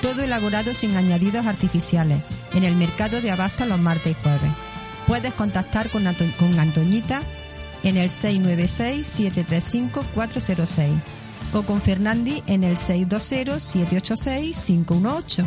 [0.00, 2.22] Todo elaborado sin añadidos artificiales.
[2.52, 4.50] En el mercado de abasto los martes y jueves.
[5.06, 7.20] Puedes contactar con, Anto- con Antoñita
[7.82, 10.88] en el 696-735-406
[11.52, 15.44] o con Fernandi en el 620-786-518.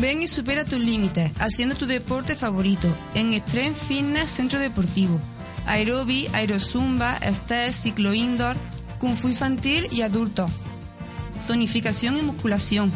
[0.00, 5.20] Ven y supera tus límites haciendo tu deporte favorito en Extreme Fitness Centro Deportivo.
[5.66, 8.56] Aerobi, Aerozumba, Estés, Ciclo Indoor,
[9.00, 10.46] Kung Fu Infantil y Adulto.
[11.48, 12.92] Tonificación y musculación.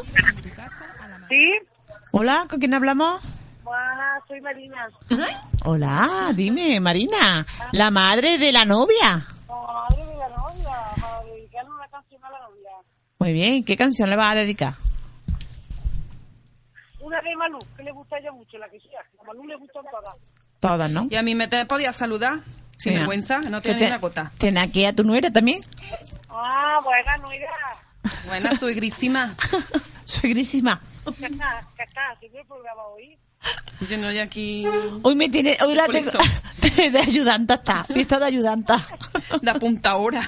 [1.28, 1.52] Sí,
[2.12, 3.20] Hola, ¿con quién hablamos?
[3.62, 4.88] buenas, soy Marina.
[5.64, 9.26] Hola, dime, Marina, la madre de la novia.
[9.46, 12.70] Madre de la novia, para dedicarle una canción a la novia.
[13.18, 14.74] Muy bien, ¿qué canción le vas a dedicar?
[17.00, 19.00] Una de Malú, que le gusta a ella mucho, la que sea.
[19.20, 20.16] A Malú le gustan todas.
[20.60, 21.08] Todas, ¿no?
[21.10, 22.38] Y a mí me te podías saludar,
[22.78, 24.32] sin Mira, vergüenza, no te una gota.
[24.38, 25.60] ¿Tiene aquí a tu nuera también?
[26.30, 27.30] Ah, buena, no
[28.04, 28.12] irá.
[28.26, 29.34] Buena, suegrísima.
[30.04, 30.80] Suegrísima.
[31.18, 31.66] ¿Qué está?
[31.76, 32.00] ¿Qué está?
[32.12, 33.18] ¿Haciendo el programa hoy?
[33.88, 34.64] Yo no hay aquí...
[35.02, 36.10] Hoy me tiene, hoy la tengo
[36.92, 38.86] de ayudanta está, fiesta de ayudanta.
[39.40, 40.20] De apuntadora.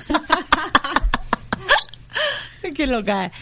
[2.74, 3.32] Qué loca es.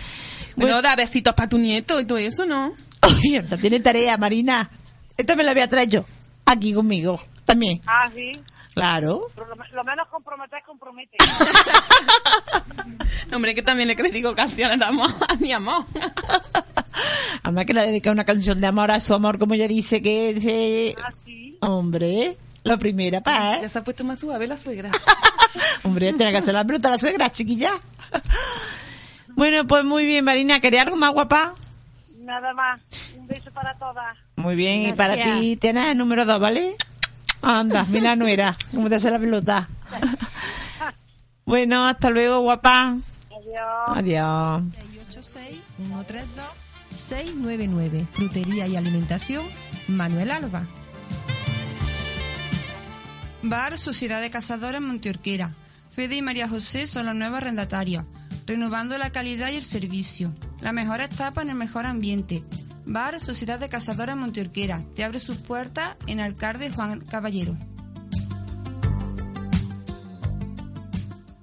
[0.56, 2.72] Bueno, da besitos para tu nieto y todo eso, ¿no?
[3.00, 4.68] Oh, mierda, tiene tarea, Marina.
[5.16, 6.04] Esta me la voy a traer yo,
[6.44, 7.80] aquí conmigo, también.
[7.86, 8.32] Ah, sí.
[8.78, 9.26] Claro.
[9.34, 11.16] Pero lo, lo menos comprometer, compromete.
[13.30, 15.84] No, hombre, que también le critico canciones de amor a mi amor.
[17.42, 20.34] Además que le dedica una canción de amor a su amor, como ella dice que
[20.34, 20.94] dice...
[21.02, 21.56] Ah, sí.
[21.60, 23.68] Hombre, la primera, pa, Ya ¿eh?
[23.68, 24.90] se ha puesto más suave la suegra.
[25.84, 27.72] Hombre, tiene que hacer la bruta la suegra, chiquilla.
[29.28, 30.60] Bueno, pues muy bien, Marina.
[30.60, 31.54] ¿Quería algo más guapa?
[32.18, 32.80] Nada más.
[33.16, 34.16] Un beso para todas.
[34.36, 36.76] Muy bien, y para ti tienes el número dos, ¿vale?
[37.42, 39.68] Anda, mira nuera, cómo te hace la pelota.
[41.44, 42.96] Bueno, hasta luego, guapa.
[43.30, 43.96] Adiós.
[43.96, 44.62] Adiós.
[46.92, 48.06] 686-132-699.
[48.12, 49.46] Frutería y alimentación
[49.86, 50.66] Manuel Alba.
[53.42, 55.50] Bar Sociedad de Cazadores Monteorquera.
[55.90, 58.04] Fede y María José son los nuevos arrendatarios,
[58.46, 60.32] renovando la calidad y el servicio.
[60.60, 62.44] La mejor etapa en el mejor ambiente.
[62.90, 64.82] Bar Sociedad de Cazadores Monteorquera.
[64.94, 67.54] Te abre sus puertas en Alcalde Juan Caballero.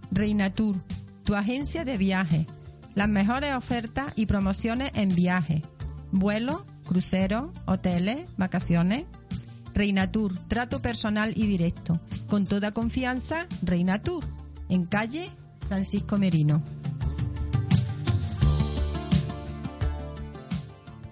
[0.10, 0.82] Reinatur,
[1.24, 2.48] tu agencia de viaje.
[2.96, 5.62] Las mejores ofertas y promociones en viajes.
[6.12, 9.06] Vuelos, cruceros, hoteles, vacaciones.
[9.76, 12.02] Reinatur, trato personal y directo.
[12.28, 14.24] Con toda confianza, Reinatur.
[14.68, 15.30] En calle
[15.68, 16.64] Francisco Merino.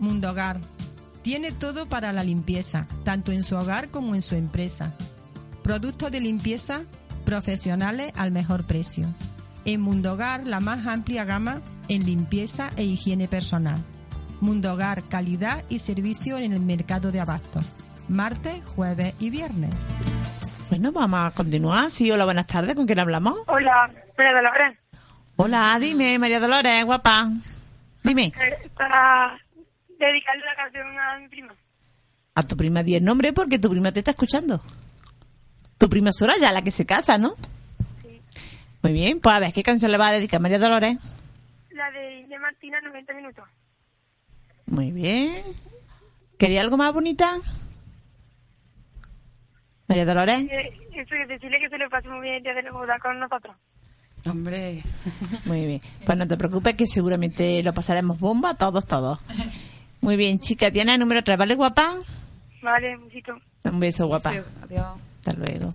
[0.04, 0.58] Mundo Hogar.
[1.22, 4.94] Tiene todo para la limpieza, tanto en su hogar como en su empresa.
[5.64, 6.82] Productos de limpieza
[7.26, 9.08] profesionales al mejor precio.
[9.64, 13.80] En Mundo Hogar, la más amplia gama en limpieza e higiene personal.
[14.42, 17.72] Mundo Hogar, calidad y servicio en el mercado de abastos.
[18.10, 19.74] Martes, jueves y viernes.
[20.70, 21.90] Bueno, vamos a continuar.
[21.90, 22.76] Sí, hola, buenas tardes.
[22.76, 23.38] ¿Con quién hablamos?
[23.48, 24.78] Hola, María Dolores.
[25.38, 27.32] Hola, dime, María Dolores, guapa.
[28.04, 28.34] Dime.
[28.36, 29.40] Eh, Para
[30.08, 31.56] dedicarle la canción a mi prima.
[32.36, 34.62] A tu prima di el nombre porque tu prima te está escuchando.
[35.78, 37.34] Tu prima Soraya, la que se casa, ¿no?
[38.02, 38.22] Sí.
[38.82, 40.98] Muy bien, pues a ver, ¿qué canción le va a dedicar María Dolores?
[41.72, 43.46] La de India Martina, 90 minutos.
[44.66, 45.44] Muy bien.
[46.38, 47.38] ¿Quería algo más bonita?
[49.88, 50.46] María Dolores.
[50.50, 52.98] Eh, eso es decirle que se le pase muy bien el día de la boda
[53.00, 53.56] con nosotros.
[54.26, 54.82] Hombre.
[55.46, 55.82] Muy bien.
[56.06, 59.20] Pues no te preocupes que seguramente lo pasaremos bomba todos, todos.
[60.04, 61.96] Muy bien, chica, ¿tienes el número 3, ¿vale, guapa?
[62.62, 63.34] Vale, un besito.
[63.64, 64.34] Un beso, guapa.
[64.62, 64.86] Adiós.
[65.20, 65.74] Hasta luego.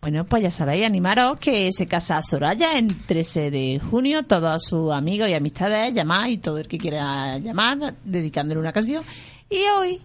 [0.00, 4.22] Bueno, pues ya sabéis, animaros que se casa Soraya en 13 de junio.
[4.22, 9.02] Todos sus amigos y amistades, llamad y todo el que quiera llamar, dedicándole una canción.
[9.50, 10.00] Y hoy,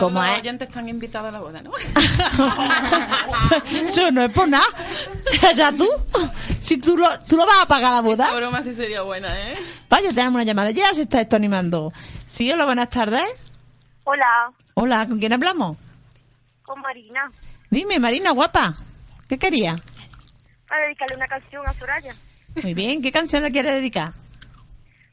[0.00, 0.40] Todos como los es...
[0.40, 1.70] oyentes están invitados a la boda, ¿no?
[3.84, 4.64] Eso no es por nada.
[5.50, 5.88] O sea, tú,
[6.60, 8.24] si tú lo, tú lo vas a pagar la boda.
[8.26, 9.56] Esa broma sí sería buena, ¿eh?
[9.88, 10.70] Vaya, tenemos una llamada.
[10.70, 11.92] Ya se está esto animando.
[12.26, 13.24] Sí, hola, buenas tardes.
[14.04, 15.76] Hola, Hola, ¿con quién hablamos?
[16.62, 17.30] con Marina.
[17.70, 18.74] Dime, Marina, guapa.
[19.28, 19.80] ¿Qué quería?
[20.68, 22.14] Para dedicarle una canción a Soraya.
[22.62, 24.12] Muy bien, ¿qué canción le quieres dedicar?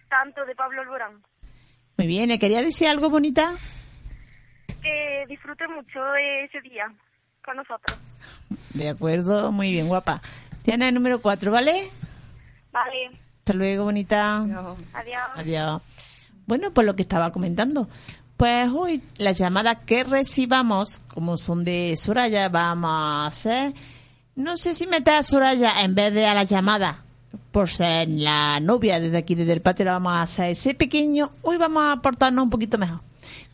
[0.09, 1.23] Tanto de Pablo Alborán.
[1.97, 3.53] Muy bien, ¿le quería decir algo bonita?
[4.88, 6.85] Que disfrute mucho ese día
[7.43, 7.99] con nosotros.
[8.73, 10.21] De acuerdo, muy bien, guapa.
[10.61, 11.73] Tiene el número 4, ¿vale?
[12.71, 14.35] Vale, Hasta luego, bonita.
[14.93, 15.23] adiós.
[15.35, 15.81] Adiós.
[16.45, 17.89] Bueno, pues lo que estaba comentando.
[18.38, 23.73] Pues hoy las llamadas que recibamos, como son de Soraya, vamos a hacer...
[24.35, 27.03] No sé si meter a Soraya en vez de a la llamada,
[27.51, 31.31] por ser la novia desde aquí, desde el patio, la vamos a hacer ese pequeño.
[31.41, 33.01] Hoy vamos a aportarnos un poquito mejor.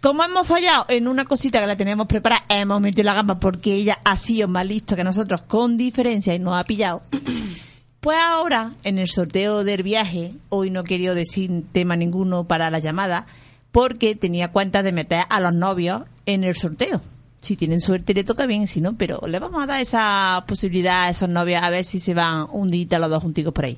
[0.03, 3.73] Como hemos fallado en una cosita que la teníamos preparada, hemos metido la gamba porque
[3.73, 7.03] ella ha sido más listo que nosotros con diferencia y nos ha pillado.
[8.01, 12.79] Pues ahora, en el sorteo del viaje, hoy no querido decir tema ninguno para la
[12.79, 13.27] llamada,
[13.71, 16.99] porque tenía cuenta de meter a los novios en el sorteo.
[17.39, 21.03] Si tienen suerte le toca bien, si no, pero le vamos a dar esa posibilidad
[21.03, 23.77] a esos novios a ver si se van un día los dos junticos por ahí.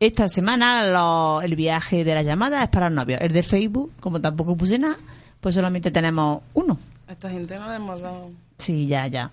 [0.00, 3.20] Esta semana el viaje de la llamada es para los novios.
[3.20, 4.98] El de Facebook, como tampoco puse nada,
[5.42, 6.78] pues solamente tenemos uno.
[7.08, 8.30] Esta gente no le hemos dado...
[8.58, 9.32] Sí, ya, ya.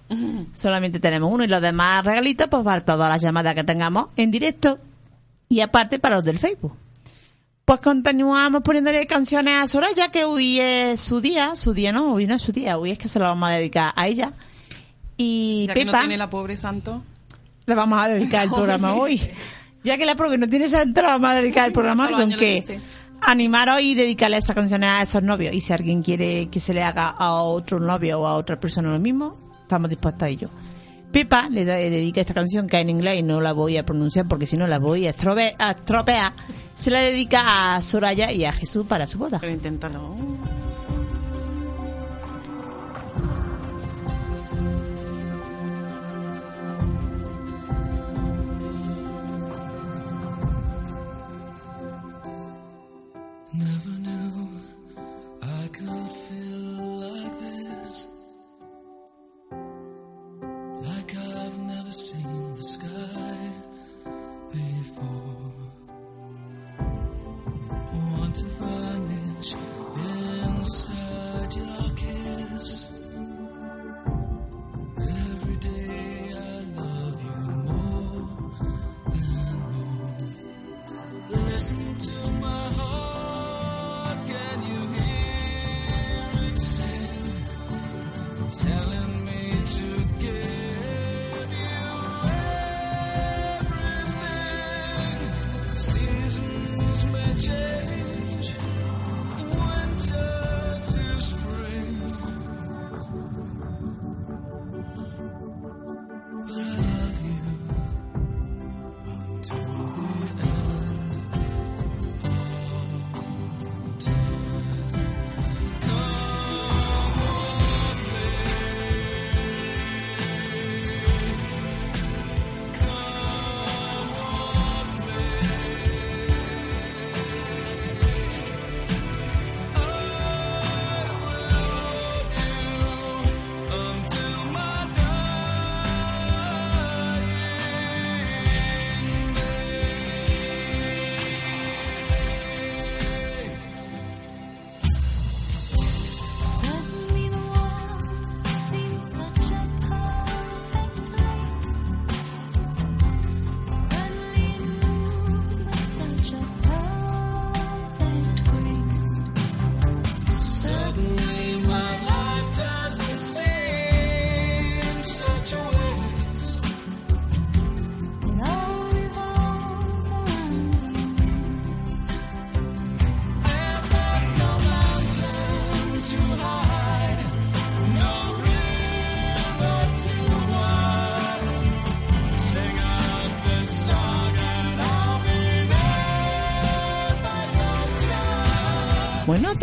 [0.53, 4.31] Solamente tenemos uno y los demás regalitos, pues para todas las llamadas que tengamos en
[4.31, 4.79] directo
[5.47, 6.73] y aparte para los del Facebook.
[7.63, 12.25] Pues continuamos poniéndole canciones a Soraya, que hoy es su día, su día no, hoy
[12.25, 14.33] no es su día, hoy es que se lo vamos a dedicar a ella.
[15.15, 17.03] Y Ya que no Pepa, tiene la pobre santo.
[17.67, 19.21] le vamos a dedicar el programa hoy.
[19.83, 22.79] Ya que la pobre no tiene santo, le vamos a dedicar el programa con dice.
[23.21, 25.53] Animaros y dedicarle esas canciones a esos novios.
[25.53, 28.89] Y si alguien quiere que se le haga a otro novio o a otra persona
[28.89, 30.49] lo mismo, estamos dispuestos a ello.
[31.11, 34.45] Pepa le dedica esta canción que en inglés y no la voy a pronunciar porque
[34.45, 35.09] si no la voy a,
[35.57, 36.33] a estropear.
[36.75, 39.39] Se la dedica a Soraya y a Jesús para su boda.
[39.39, 40.15] Pero inténtalo.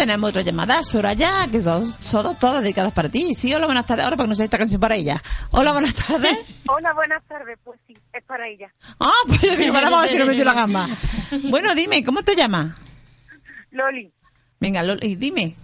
[0.07, 0.85] Tenemos otra llamada.
[0.85, 3.35] Soraya, que son, son todas dedicadas para ti.
[3.35, 4.05] Sí, hola, buenas tardes.
[4.05, 5.21] Ahora para que no sea esta canción para ella.
[5.51, 6.39] Hola, buenas tardes.
[6.69, 7.59] Hola, buenas tardes.
[7.65, 8.73] Pues sí, es para ella.
[9.01, 10.89] Ah, pues yo digo, vamos a ver si no me dio la gamba.
[11.51, 12.79] Bueno, dime, ¿cómo te llamas?
[13.73, 14.13] Loli,
[14.61, 15.57] Venga, Loli, dime.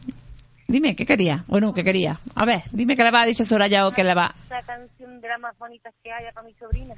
[0.66, 1.44] Dime, ¿qué quería?
[1.46, 2.18] Bueno, ¿qué quería?
[2.34, 4.34] A ver, dime qué le va a decir Soraya o qué le va.
[4.50, 6.94] la canción de las más bonitas que haya para mi sobrina.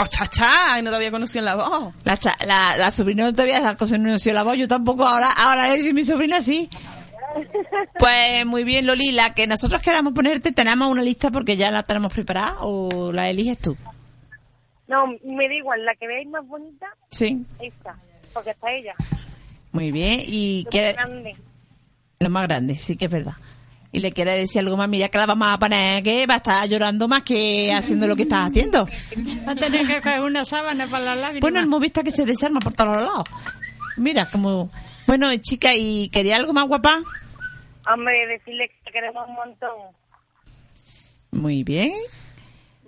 [0.00, 0.80] ¡Oh, chacha!
[0.82, 1.94] No te había conocido en la voz.
[2.04, 5.06] La, cha- la, la sobrina no esa cosa no la voz, yo tampoco.
[5.06, 6.68] Ahora, ahora es mi sobrina sí.
[7.98, 9.12] Pues muy bien, Loli.
[9.12, 13.28] La que nosotros queramos ponerte, tenemos una lista porque ya la tenemos preparada o la
[13.30, 13.76] eliges tú.
[14.88, 17.44] No, me da igual, la que veáis más bonita, Sí.
[17.60, 17.96] esta,
[18.34, 18.94] porque está ella.
[19.72, 20.20] Muy bien.
[20.26, 21.36] Y Lo quiere, grande.
[22.18, 23.34] lo más grande, sí que es verdad.
[23.92, 26.36] Y le quiere decir algo más, mira que la vamos a poner, que va a
[26.38, 28.88] estar llorando más que haciendo lo que estás haciendo.
[29.46, 31.40] Va a tener que coger una sábana para las lágrimas.
[31.42, 33.24] Bueno, el móvil está que se desarma por todos los lados.
[33.98, 34.70] Mira, como...
[35.06, 37.02] Bueno, chica, ¿y quería algo más guapa?
[37.86, 39.70] Hombre, decirle que te queremos un montón,
[41.32, 41.92] Muy bien.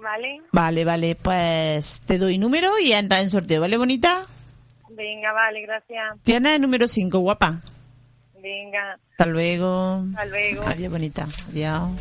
[0.05, 0.41] ¿vale?
[0.53, 4.27] Vale, vale, pues te doy número y entra en sorteo, ¿vale, bonita?
[4.91, 6.19] Venga, vale, gracias.
[6.23, 7.61] Tienes el número 5, guapa.
[8.45, 10.05] Venga, Hasta luego.
[10.11, 10.67] hasta luego.
[10.67, 11.27] Adiós, bonita.
[11.49, 11.93] Adiós.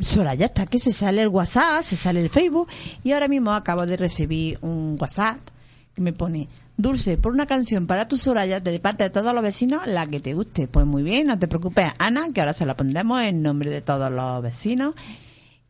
[0.00, 2.68] Soraya está que se sale el WhatsApp, se sale el Facebook
[3.04, 5.38] y ahora mismo acabo de recibir un WhatsApp
[5.94, 9.42] que me pone Dulce, por una canción para tu Soraya de parte de todos los
[9.42, 10.68] vecinos, la que te guste.
[10.68, 13.82] Pues muy bien, no te preocupes, Ana, que ahora se la pondremos en nombre de
[13.82, 14.94] todos los vecinos.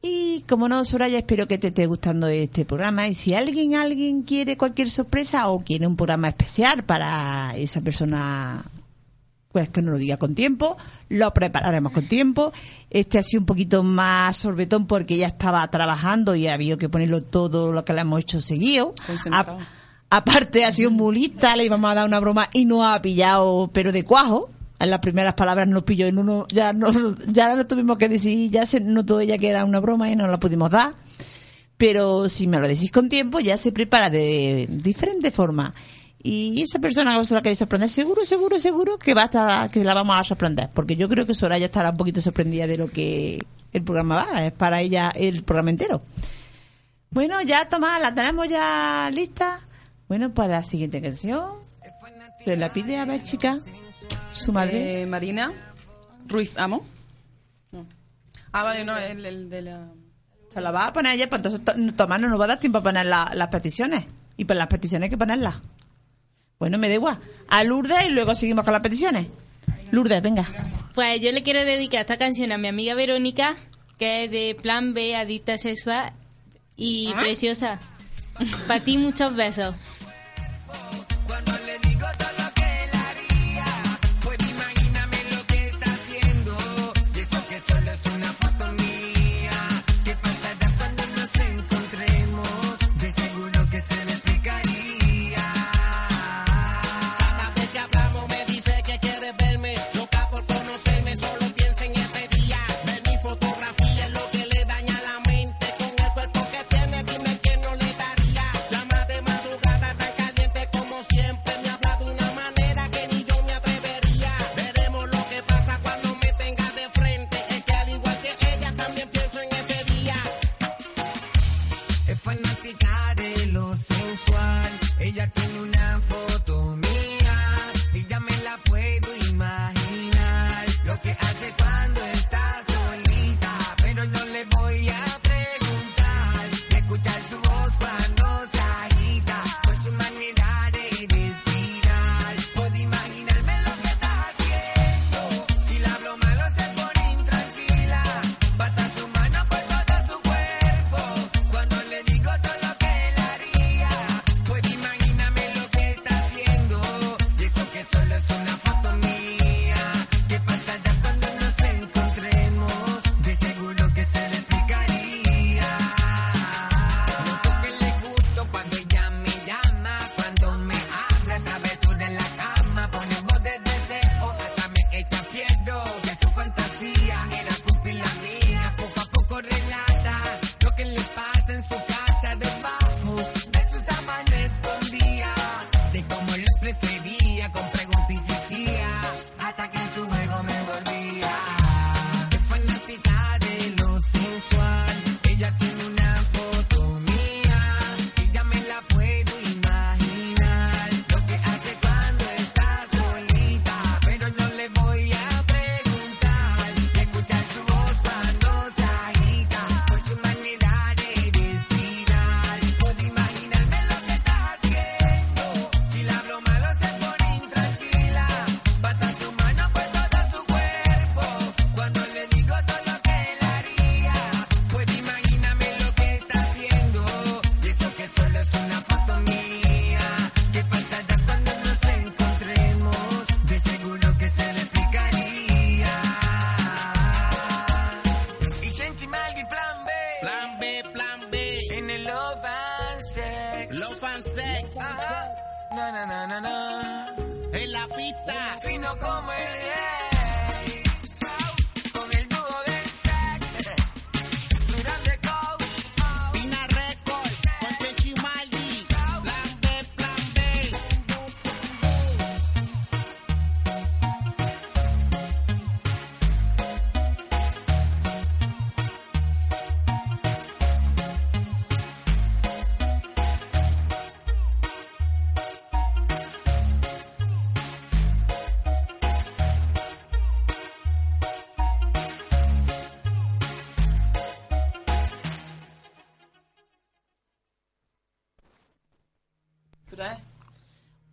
[0.00, 3.08] Y como no, Soraya, espero que te esté gustando este programa.
[3.08, 8.64] Y si alguien, alguien quiere cualquier sorpresa o quiere un programa especial para esa persona
[9.52, 10.76] pues que nos lo diga con tiempo,
[11.10, 12.52] lo prepararemos con tiempo.
[12.90, 17.22] Este ha sido un poquito más sorbetón porque ya estaba trabajando y había que ponerlo
[17.22, 18.94] todo lo que le hemos hecho seguido.
[19.32, 23.00] A- aparte ha sido muy lista, le íbamos a dar una broma y no ha
[23.02, 24.50] pillado, pero de cuajo.
[24.78, 26.90] En las primeras palabras nos pilló y no, no- ya, no,
[27.28, 30.26] ya no tuvimos que decir, ya se notó ella que era una broma y no
[30.26, 30.92] la pudimos dar.
[31.76, 35.74] Pero si me lo decís con tiempo, ya se prepara de diferente forma.
[36.24, 39.82] Y esa persona que la queréis sorprender, seguro, seguro, seguro que va a estar, que
[39.82, 40.70] la vamos a sorprender.
[40.72, 44.44] Porque yo creo que Soraya estará un poquito sorprendida de lo que el programa va.
[44.46, 46.02] Es para ella el programa entero.
[47.10, 49.60] Bueno, ya Tomás, la tenemos ya lista.
[50.08, 51.44] Bueno, para la siguiente canción.
[52.40, 53.58] Se la pide a ver, chica.
[54.32, 55.02] Su madre.
[55.02, 55.52] Eh, Marina
[56.28, 56.84] Ruiz Amo.
[57.72, 57.84] No.
[58.52, 59.88] Ah, vale, no, el, el de la...
[60.50, 62.60] Se la va a poner ella, pues entonces to- Tomás no nos va a dar
[62.60, 64.04] tiempo a poner la- las peticiones.
[64.36, 65.56] Y pues las peticiones hay que ponerlas.
[66.62, 67.18] Bueno, me da igual.
[67.48, 69.26] A Lourdes y luego seguimos con las peticiones.
[69.90, 70.46] Lourdes, venga.
[70.94, 73.56] Pues yo le quiero dedicar esta canción a mi amiga Verónica,
[73.98, 76.12] que es de Plan B, adicta sexual
[76.76, 77.80] y preciosa.
[78.68, 79.74] Para ti muchos besos.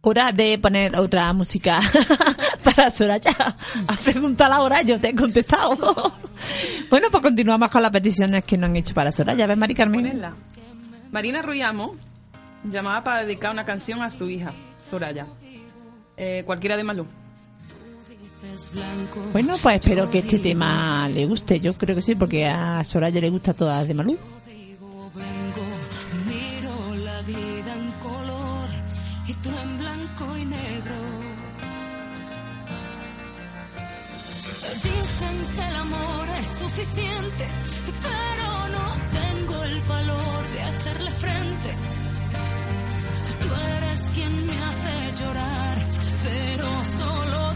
[0.09, 1.79] hora de poner otra música
[2.63, 3.55] para Soraya.
[3.87, 5.75] Has preguntado ahora, yo te he contestado.
[6.89, 9.45] bueno, pues continuamos con las peticiones que nos han hecho para Soraya.
[9.45, 10.21] ¿Ves, ver, Mari Carmen.
[11.11, 11.95] Marina Ruyamo
[12.63, 14.53] llamaba para dedicar una canción a su hija,
[14.89, 15.25] Soraya.
[16.17, 17.05] Eh, cualquiera de Malú.
[19.33, 21.59] Bueno, pues espero que este tema le guste.
[21.59, 24.17] Yo creo que sí, porque a Soraya le gusta todas de Malú.
[36.79, 37.45] suficiente,
[38.01, 41.75] pero no tengo el valor de hacerle frente.
[43.41, 45.87] Tú eres quien me hace llorar,
[46.23, 47.48] pero solo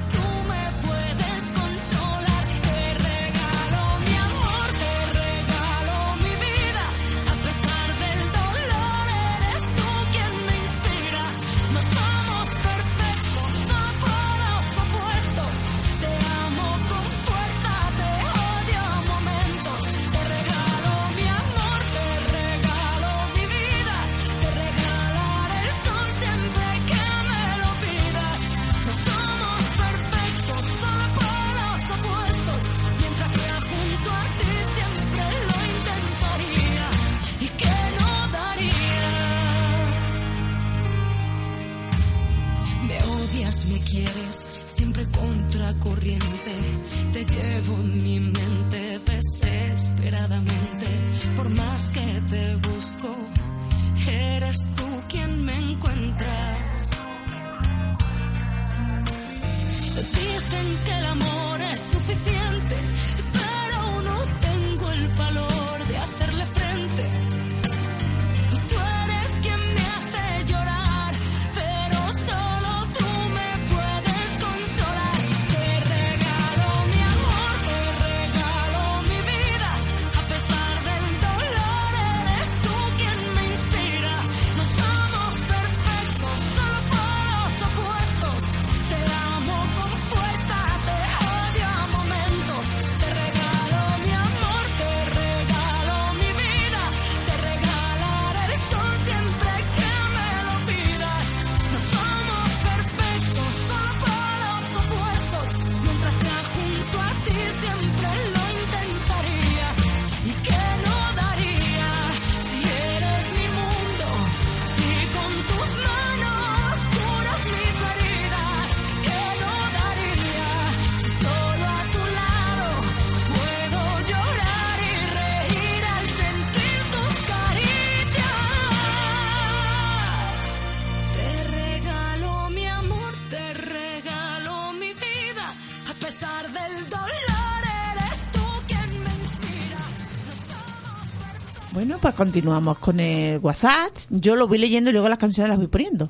[142.14, 143.92] pues continuamos con el WhatsApp.
[144.10, 146.10] Yo lo voy leyendo y luego las canciones las voy poniendo.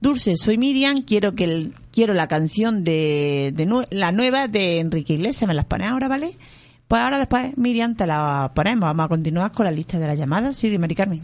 [0.00, 3.52] Dulce, soy Miriam, quiero que el- quiero la canción de,
[3.90, 6.36] la nueva de Enrique Iglesias, me las pones ahora, ¿vale?
[6.88, 8.82] Pues ahora después, Miriam, te la ponemos.
[8.82, 10.56] Vamos a continuar con la lista de las llamadas.
[10.56, 11.20] Sí, de Mari Carmen.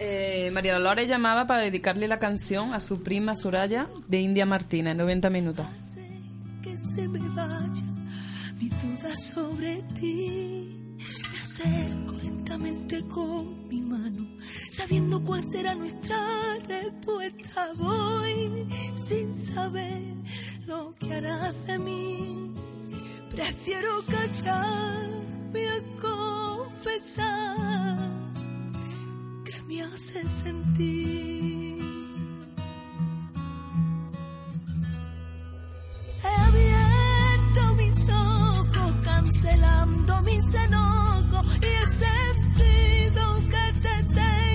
[0.00, 4.94] Eh, María Dolores llamaba para dedicarle la canción a su prima Soraya de India Martínez,
[4.96, 5.66] 90 minutos.
[6.62, 7.82] que se me vaya
[8.60, 10.77] mi duda sobre ti.
[11.58, 14.24] Me acerco lentamente con mi mano,
[14.70, 17.72] sabiendo cuál será nuestra respuesta.
[17.74, 20.02] Voy sin saber
[20.66, 22.54] lo que harás de mí.
[23.30, 27.98] Prefiero callarme a confesar
[29.44, 31.78] que me hace sentir.
[36.22, 36.97] He
[37.76, 44.47] mis ojos, cancelando mis enojos y he sentido que te tengo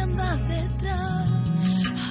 [0.00, 1.28] andas detrás.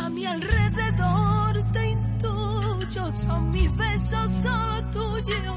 [0.02, 5.56] A mi alrededor te intuyo, son mis besos solo tuyos,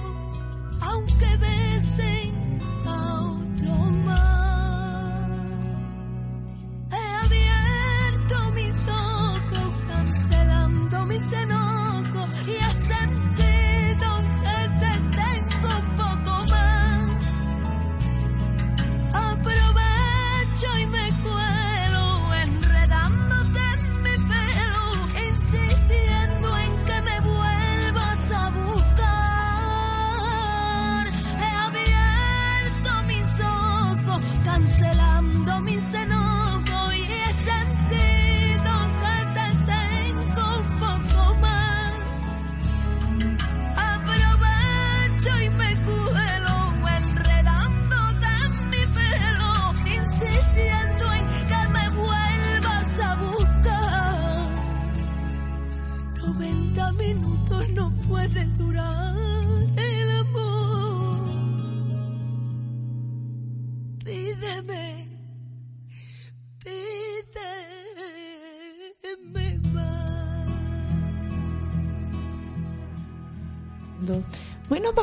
[0.81, 2.32] aunque besen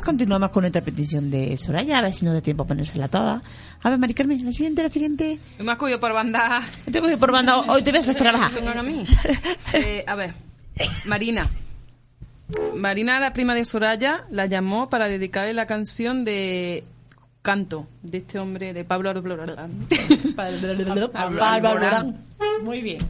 [0.09, 3.43] continuamos con otra petición de Soraya, a ver si nos da tiempo a ponérsela toda.
[3.83, 5.37] A ver, Mari Carmen, la siguiente, la siguiente.
[5.59, 6.63] Me has cogido por banda.
[6.91, 8.51] Te he cogido por banda, hoy te ves a trabajar.
[8.55, 9.05] Vengan a mí.
[9.73, 10.33] Eh, a ver,
[11.05, 11.47] Marina.
[12.73, 16.83] Marina, la prima de Soraya, la llamó para dedicarle la canción de
[17.43, 19.85] Canto, de este hombre, de Pablo Alborán.
[22.63, 23.07] Muy bien.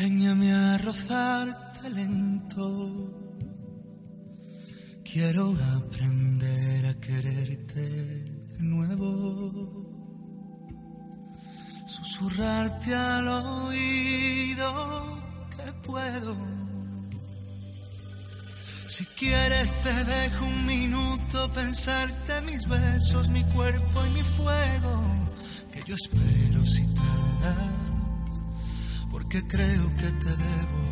[0.00, 2.66] Enséñame a rozarte lento.
[5.02, 9.10] Quiero aprender a quererte de nuevo.
[11.84, 14.70] Susurrarte al oído
[15.50, 16.36] que puedo.
[18.86, 24.94] Si quieres te dejo un minuto pensarte mis besos, mi cuerpo y mi fuego.
[25.72, 27.87] Que yo espero si tardas
[29.30, 30.87] porque creo que te debo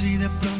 [0.00, 0.59] besarnos y de pronto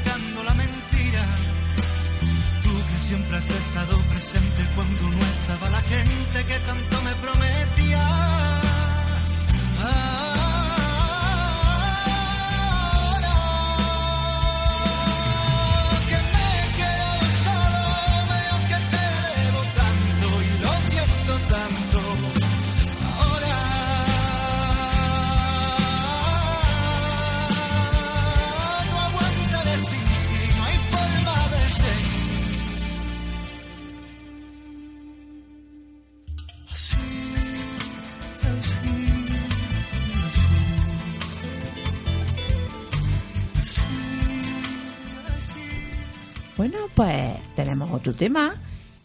[46.57, 48.53] Bueno, pues tenemos otro tema.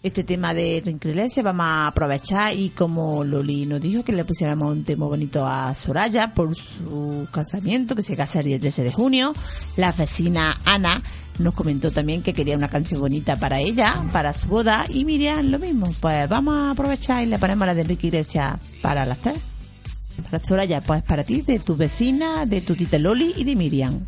[0.02, 4.70] Este tema de Iglesias vamos a aprovechar y como Loli nos dijo que le pusiéramos
[4.70, 8.92] un tema bonito a Soraya por su casamiento que se casa el día 13 de
[8.92, 9.34] junio,
[9.76, 11.02] la vecina Ana
[11.38, 15.46] nos comentó también que quería una canción bonita para ella, para su boda y Miriam
[15.46, 15.92] lo mismo.
[16.00, 19.40] Pues vamos a aprovechar y le ponemos la de Enrique Iglesias para las tres.
[20.30, 24.06] Para Soraya, pues para ti, de tu vecina, de tu tita Loli y de Miriam.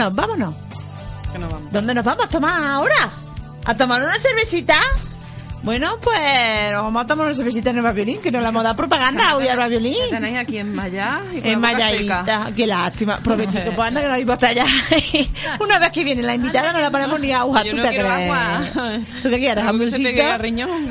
[0.00, 0.54] Vámonos, vámonos.
[1.30, 1.72] Que no vamos.
[1.72, 3.10] ¿Dónde nos vamos a tomar ahora?
[3.66, 4.76] ¿A tomar una cervecita?
[5.62, 8.62] Bueno, pues nos vamos a tomar una cervecita en el violín, que nos la hemos
[8.62, 9.94] dado propaganda hoy al violín.
[10.10, 11.60] Tenéis aquí en Maya y En.
[11.60, 13.18] Mayadita, qué lástima.
[13.22, 14.64] Prometido, pues anda que no hay botella.
[15.60, 18.06] Una vez que viene la invitada no la ponemos ni agua, ¿tú no te crees?
[18.06, 18.60] agua.
[19.22, 19.62] ¿Tú qué quieres?
[19.62, 20.22] ¿Jamoncito?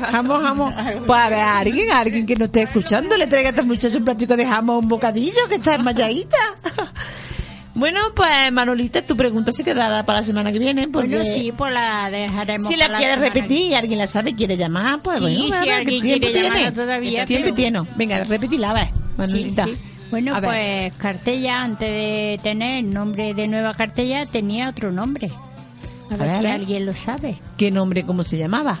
[0.08, 0.74] Jamón, jamón.
[1.04, 4.04] Pues a ver, alguien, alguien que no esté escuchando, le traiga a este muchacho un
[4.04, 6.36] platico de jamón, un bocadillo, que está en Mayadita.
[7.80, 10.86] Bueno, pues Manolita, tu pregunta se quedará para la semana que viene.
[10.86, 12.68] Porque Bueno, sí, pues la dejaremos.
[12.68, 15.52] si la para quieres repetir y alguien la sabe, quiere llamar, pues Sí, bueno, si
[15.52, 16.72] a ver, ¿qué alguien tiempo tiene?
[16.72, 17.80] todavía, Tiempo pero- tiene.
[17.96, 19.64] Venga, repetila, a ver, Manolita.
[19.64, 19.80] Sí, sí.
[20.10, 20.50] Bueno, A ver.
[20.90, 25.30] pues Cartella, antes de tener el nombre de Nueva Cartella, tenía otro nombre.
[26.10, 26.52] A, ver, ver, a si ver.
[26.52, 27.38] alguien lo sabe.
[27.56, 28.78] ¿Qué nombre, cómo se llamaba?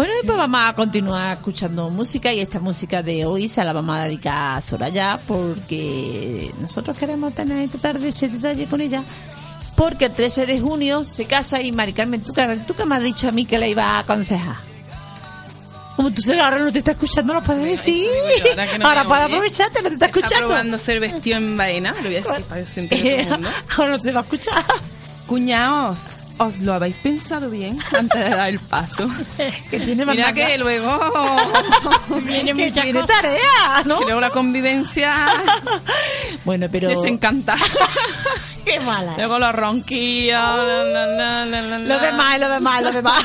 [0.00, 3.74] Bueno, y pues vamos a continuar escuchando música y esta música de hoy se la
[3.74, 9.02] vamos a dedicar a Soraya porque nosotros queremos tener esta tarde ese detalle con ella.
[9.76, 12.32] Porque el 13 de junio se casa y Mari Carmen, ¿tú,
[12.66, 14.56] tú qué me has dicho a mí que le iba a aconsejar?
[15.96, 18.06] Como tú ahora no te está escuchando, lo puedes decir.
[18.52, 20.46] Ahora que no ahora puedes aprovecharte, no te está Está escuchando.
[20.46, 23.28] probando ser vestido en vaina, lo voy a decir para que se.
[23.76, 24.64] Ahora no te va a escuchar.
[25.26, 26.04] Cuñaos,
[26.40, 29.08] ¿os lo habéis pensado bien antes de dar el paso?
[29.70, 30.98] que tiene Mira que luego...
[32.24, 33.98] Viene Que muchas tiene tarea, ¿no?
[34.00, 35.12] Que luego la convivencia
[36.44, 36.88] Bueno, pero...
[36.88, 37.54] les encanta.
[38.64, 39.14] Qué mala.
[39.16, 40.38] Luego los ronquillos,
[41.86, 43.24] Lo demás, lo demás, lo demás.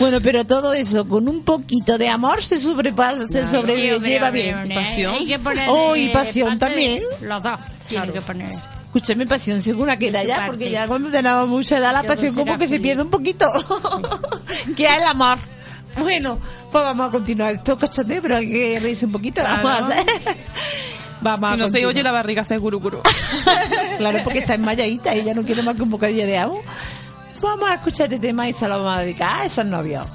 [0.00, 3.60] bueno, pero todo eso con un poquito de amor se sobrepasa, se Claro.
[3.60, 4.58] sobrevive, Sí, bien.
[4.58, 5.14] hombre, Pasión.
[5.14, 7.02] Hay que poner Oh, y pasión también.
[7.22, 7.58] Los dos
[7.88, 8.50] tienen que poner.
[8.98, 10.50] Escúchame, pasión según aquella su ya, parte.
[10.50, 13.46] porque ya cuando tenemos mucha edad la pasión como que se pierde un poquito.
[14.76, 15.38] que es el amor.
[15.98, 16.40] Bueno,
[16.72, 17.54] pues vamos a continuar.
[17.54, 19.40] Esto es cachondeo, pero hay que reírse un poquito.
[19.40, 19.62] Claro.
[19.62, 20.06] Vamos a hacer.
[21.20, 23.00] Vamos Si no se oye la barriga se guruguru.
[23.98, 26.60] Claro, porque está enmayadita y ella no quiere más que un bocadillo de agua.
[27.40, 30.06] Vamos a escuchar este tema y se lo vamos a dedicar a esos novios.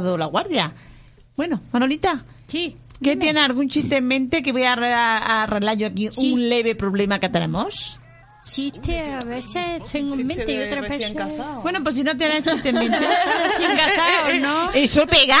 [0.00, 0.72] La guardia.
[1.36, 2.24] Bueno, Manolita.
[2.44, 2.76] Sí.
[3.02, 6.32] ¿Qué tiene algún chiste en mente que voy a, arre- a arreglar yo aquí Sí.
[6.32, 7.98] un leve problema que tenemos?
[8.44, 10.82] Chiste, a veces tengo en mente y otra
[11.14, 11.62] casado.
[11.62, 12.98] Bueno, pues si no tienes chiste en mente.
[13.48, 14.72] Recién casado, ¿no?
[14.72, 15.36] Eso pega.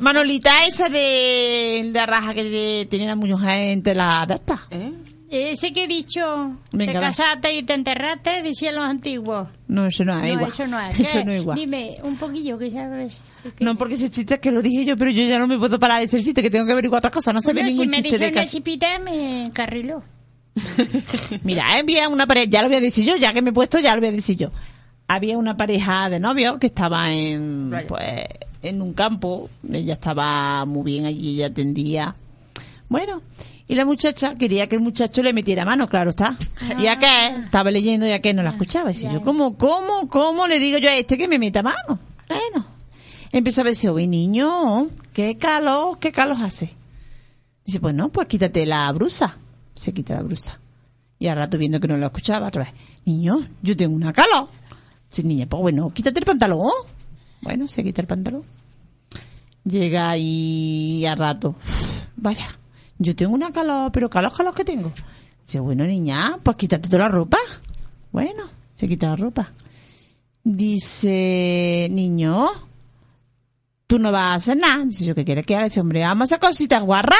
[0.00, 4.60] Manolita, esa de la raja que te- tenía la mujer entre la de estas.
[4.70, 4.87] ¿Eh?
[5.30, 9.48] Ese que he dicho, Venga, te casaste y te enterraste, decían los antiguos.
[9.66, 10.48] No, eso no es no, igual.
[10.50, 10.98] eso no es.
[11.00, 11.24] Eso ¿Qué?
[11.24, 11.58] no es igual.
[11.58, 13.20] Dime, un poquillo, que sabes.
[13.60, 15.78] No, porque ese chiste es que lo dije yo, pero yo ya no me puedo
[15.78, 17.34] parar de ese chiste, que tengo que averiguar otras cosas.
[17.34, 18.50] No se ve si ningún me chiste de dijeron el casa.
[18.56, 20.02] chipita, me encarriló.
[21.44, 23.78] Mira, había una pareja, ya lo voy a decir yo, ya que me he puesto,
[23.78, 24.50] ya lo voy a decir yo.
[25.06, 28.24] Había una pareja de novios que estaba en, pues,
[28.62, 32.14] en un campo, ella estaba muy bien allí, ella atendía,
[32.88, 33.22] Bueno,
[33.66, 36.36] y la muchacha quería que el muchacho le metiera mano, claro está.
[36.78, 38.90] Y a que estaba leyendo y a que no la escuchaba.
[38.92, 41.98] Y yo, ¿cómo, cómo, cómo le digo yo a este que me meta mano?
[42.28, 42.66] Bueno,
[43.30, 46.74] empieza a decir, oye niño, qué calor, qué calor hace.
[47.64, 49.36] Dice, pues no, pues quítate la brusa.
[49.72, 50.58] Se quita la brusa.
[51.18, 52.72] Y al rato viendo que no lo escuchaba otra vez,
[53.04, 54.48] niño, yo tengo una calor.
[55.10, 56.70] Dice, niña, pues bueno, quítate el pantalón.
[57.42, 58.44] Bueno, se quita el pantalón.
[59.64, 61.54] Llega y al rato,
[62.16, 62.46] vaya,
[62.98, 64.92] yo tengo una calor, pero calor, calor que tengo.
[65.44, 67.38] Dice, bueno, niña, pues quítate toda la ropa.
[68.12, 68.44] Bueno,
[68.74, 69.52] se quita la ropa.
[70.44, 72.48] Dice, niño,
[73.86, 74.84] tú no vas a hacer nada.
[74.84, 75.64] Dice, ¿yo qué quieres que haga?
[75.64, 77.18] Dice, hombre, vamos a hacer cositas guarras.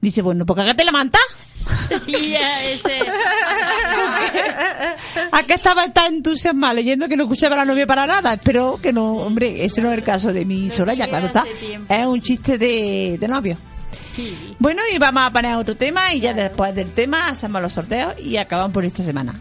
[0.00, 1.18] Dice, bueno, pues cágate la manta.
[2.04, 2.98] Sí, ya, ese.
[5.32, 8.34] ¿A qué estaba tan entusiasmada leyendo que no escuchaba a la novia para nada?
[8.34, 11.44] Espero que no, hombre, ese no es el caso de mi Soraya, claro está.
[11.88, 13.58] Es un chiste de, de novio.
[14.58, 18.14] Bueno, y vamos a poner otro tema y ya después del tema hacemos los sorteos
[18.18, 19.34] y acabamos por esta semana.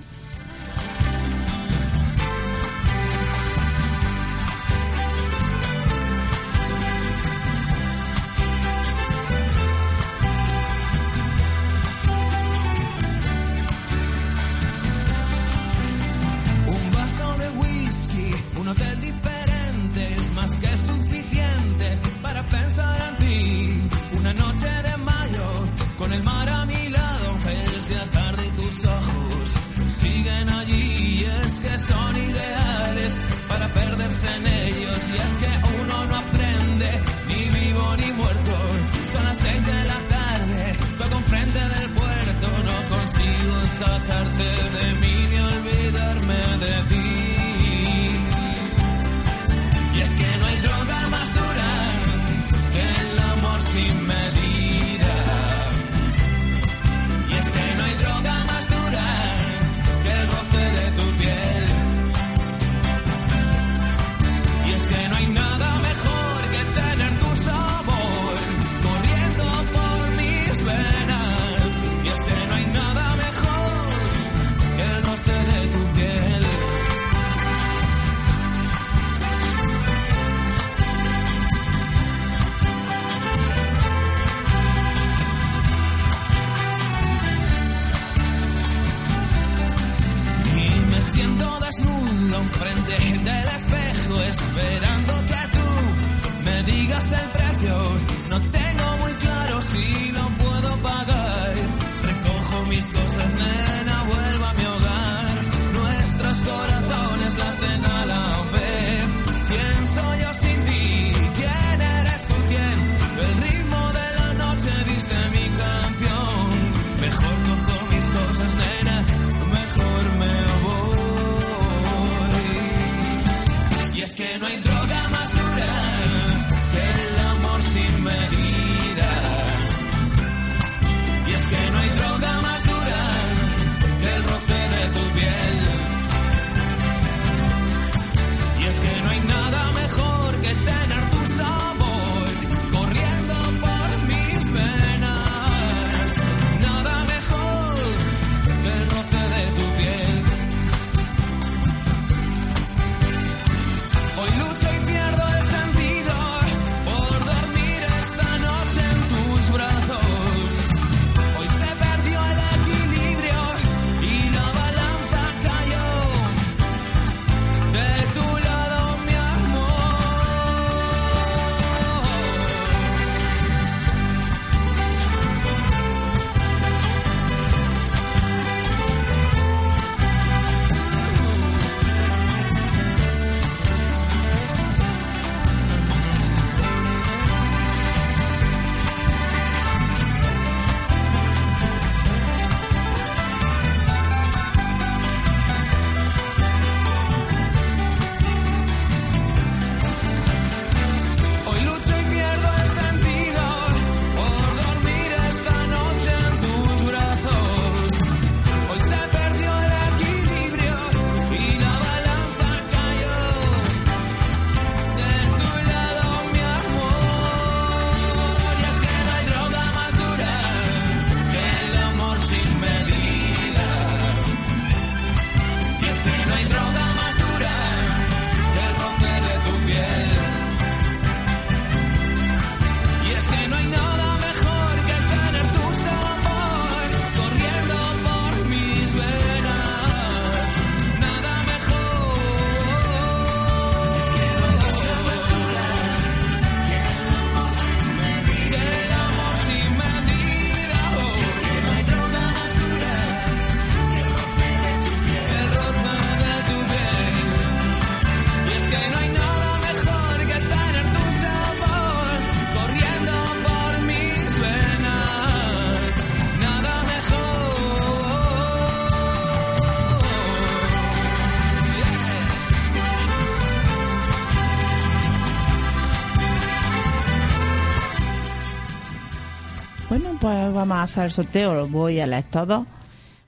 [280.33, 282.65] Vamos a hacer el sorteo, voy a leer todos.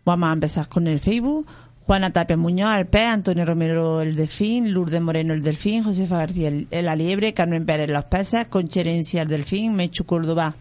[0.04, 1.48] Vamos a empezar con el Facebook.
[1.86, 6.48] Juana Tapia Muñoz, el pez, Antonio Romero, el delfín, Lourdes Moreno, el delfín, Josefa García,
[6.48, 10.56] el, la liebre, Carmen Pérez, los peces, Concherencia, el delfín, Mechu Córdoba,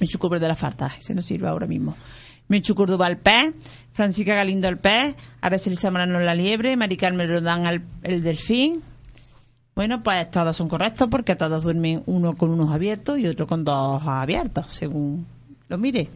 [0.00, 1.96] Mechu Córdoba de la Farta, ese no sirve ahora mismo.
[2.48, 3.54] Mechu Córdoba, el pez,
[3.94, 8.82] Francisca Galindo, el pez, Araceli Zamorano, la liebre, Mari Carmen Rodán, el, el delfín.
[9.74, 13.64] Bueno, pues todos son correctos porque todos duermen uno con unos abiertos y otro con
[13.64, 15.26] dos abiertos, según
[15.68, 16.08] lo mire.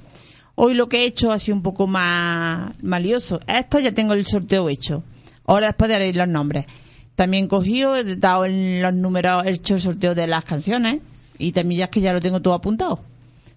[0.55, 3.41] Hoy lo que he hecho ha sido un poco más malioso.
[3.47, 5.05] Esto ya tengo el sorteo hecho.
[5.47, 6.67] Ahora después de los nombres.
[7.15, 11.01] También cogido, he dado los números, he hecho el sorteo de las canciones
[11.39, 13.01] y también ya es que ya lo tengo todo apuntado.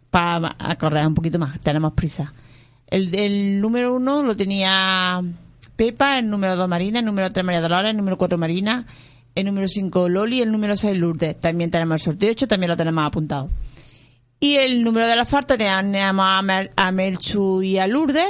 [0.09, 2.33] Para correr un poquito más, tenemos prisa.
[2.87, 5.21] El, el número uno lo tenía
[5.75, 8.85] Pepa, el número dos Marina, el número tres María Dolores, el número cuatro Marina,
[9.33, 11.39] el número cinco Loli, el número seis Lourdes.
[11.39, 13.49] También tenemos el sorteo hecho, también lo tenemos apuntado.
[14.41, 18.25] Y el número de la falta tenemos a, Mer- a Merchu y a Lourdes.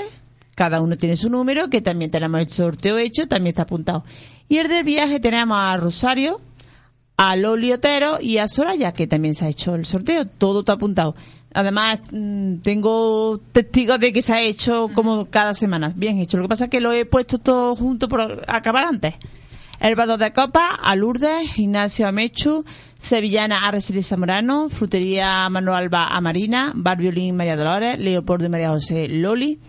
[0.55, 4.03] Cada uno tiene su número, que también tenemos el sorteo hecho, también está apuntado.
[4.49, 6.41] Y el del viaje tenemos a Rosario,
[7.15, 10.25] a Loli Otero y a Soraya, que también se ha hecho el sorteo.
[10.25, 11.15] Todo está apuntado.
[11.53, 15.93] Además, mm, tengo testigos de que se ha hecho como cada semana.
[15.95, 16.35] Bien hecho.
[16.37, 19.15] Lo que pasa es que lo he puesto todo junto por acabar antes.
[19.81, 22.63] El Bardo de Copa, a Lourdes, Ignacio Amechu,
[22.99, 28.69] Sevillana Araceli Zamorano, Frutería Manuel Alba a Marina, Bar Violín María Dolores, Leopoldo y María
[28.69, 29.59] José Loli,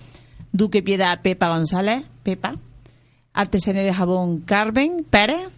[0.52, 2.56] Duque Piedad Pepa González, Pepa,
[3.32, 5.48] Artesanía de Jabón Carmen Pérez,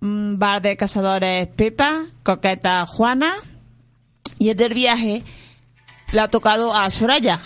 [0.00, 3.34] mm, Bar de Cazadores Pepa, Coqueta Juana,
[4.38, 5.22] y el del viaje
[6.10, 7.38] le ha tocado a Soraya.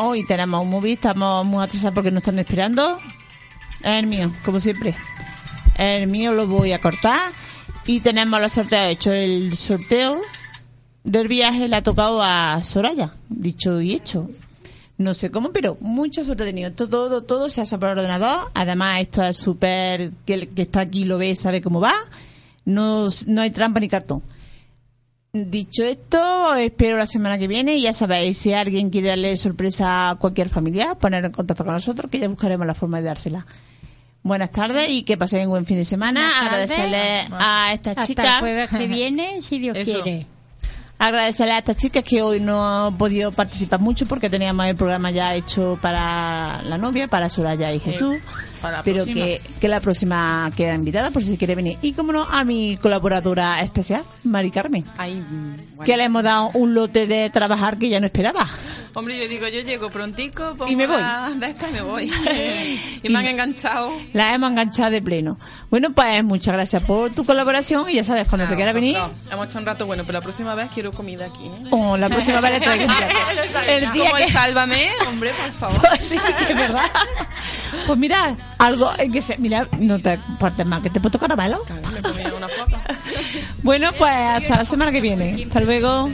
[0.00, 2.96] Hoy tenemos un móvil, estamos muy atrasados porque nos están esperando.
[3.82, 4.94] El mío, como siempre.
[5.76, 7.30] El mío lo voy a cortar.
[7.86, 9.12] Y tenemos los sorteos hechos.
[9.12, 10.18] El sorteo
[11.04, 13.12] del viaje le ha tocado a Soraya.
[13.28, 14.28] Dicho y hecho.
[14.98, 16.72] No sé cómo, pero mucha suerte he tenido.
[16.72, 18.50] Todo, todo, todo se hace por ordenador.
[18.54, 20.10] Además, esto es súper...
[20.24, 21.94] Que el que está aquí lo ve, sabe cómo va.
[22.64, 24.22] No, no hay trampa ni cartón.
[25.44, 30.14] Dicho esto, espero la semana que viene ya sabéis, si alguien quiere darle sorpresa a
[30.14, 33.46] cualquier familiar, poner en contacto con nosotros, que ya buscaremos la forma de dársela.
[34.26, 36.40] Buenas tardes y que pasen un buen fin de semana.
[36.40, 38.26] Agradecerle a estas Hasta chicas.
[38.26, 40.02] el jueves que viene, si Dios Eso.
[40.02, 40.26] quiere.
[40.98, 45.12] Agradecerle a estas chicas que hoy no han podido participar mucho porque teníamos el programa
[45.12, 48.16] ya hecho para la novia, para Soraya y Jesús.
[48.60, 51.78] Para pero que, que la próxima queda invitada por si quiere venir.
[51.82, 54.84] Y como no, a mi colaboradora especial, Mari Carmen.
[54.98, 55.84] Ay, mm, bueno.
[55.84, 58.46] Que le hemos dado un lote de trabajar que ya no esperaba.
[58.94, 61.02] Hombre, yo digo, yo llego prontico, pongo Y me voy.
[61.36, 62.10] de esta y me voy.
[63.02, 63.90] y me han enganchado.
[64.14, 65.38] La hemos enganchado de pleno.
[65.70, 69.22] Bueno, pues muchas gracias por tu colaboración y ya sabes, cuando te quieras venir, Vosotros.
[69.30, 71.44] Hemos hecho un rato bueno, pero la próxima vez quiero comida aquí.
[71.44, 71.68] ¿eh?
[71.72, 73.14] o la próxima vez le traigo un plato.
[73.68, 75.88] El día Como el sálvame, hombre, por favor.
[75.90, 76.16] Pues sí,
[76.48, 76.84] es verdad.
[77.86, 81.00] Pues mira, algo eh, que se, mira, no te partes más, que te
[81.98, 82.82] he comido una papa.
[83.62, 85.44] Bueno, pues hasta la semana que viene.
[85.44, 86.08] Hasta luego.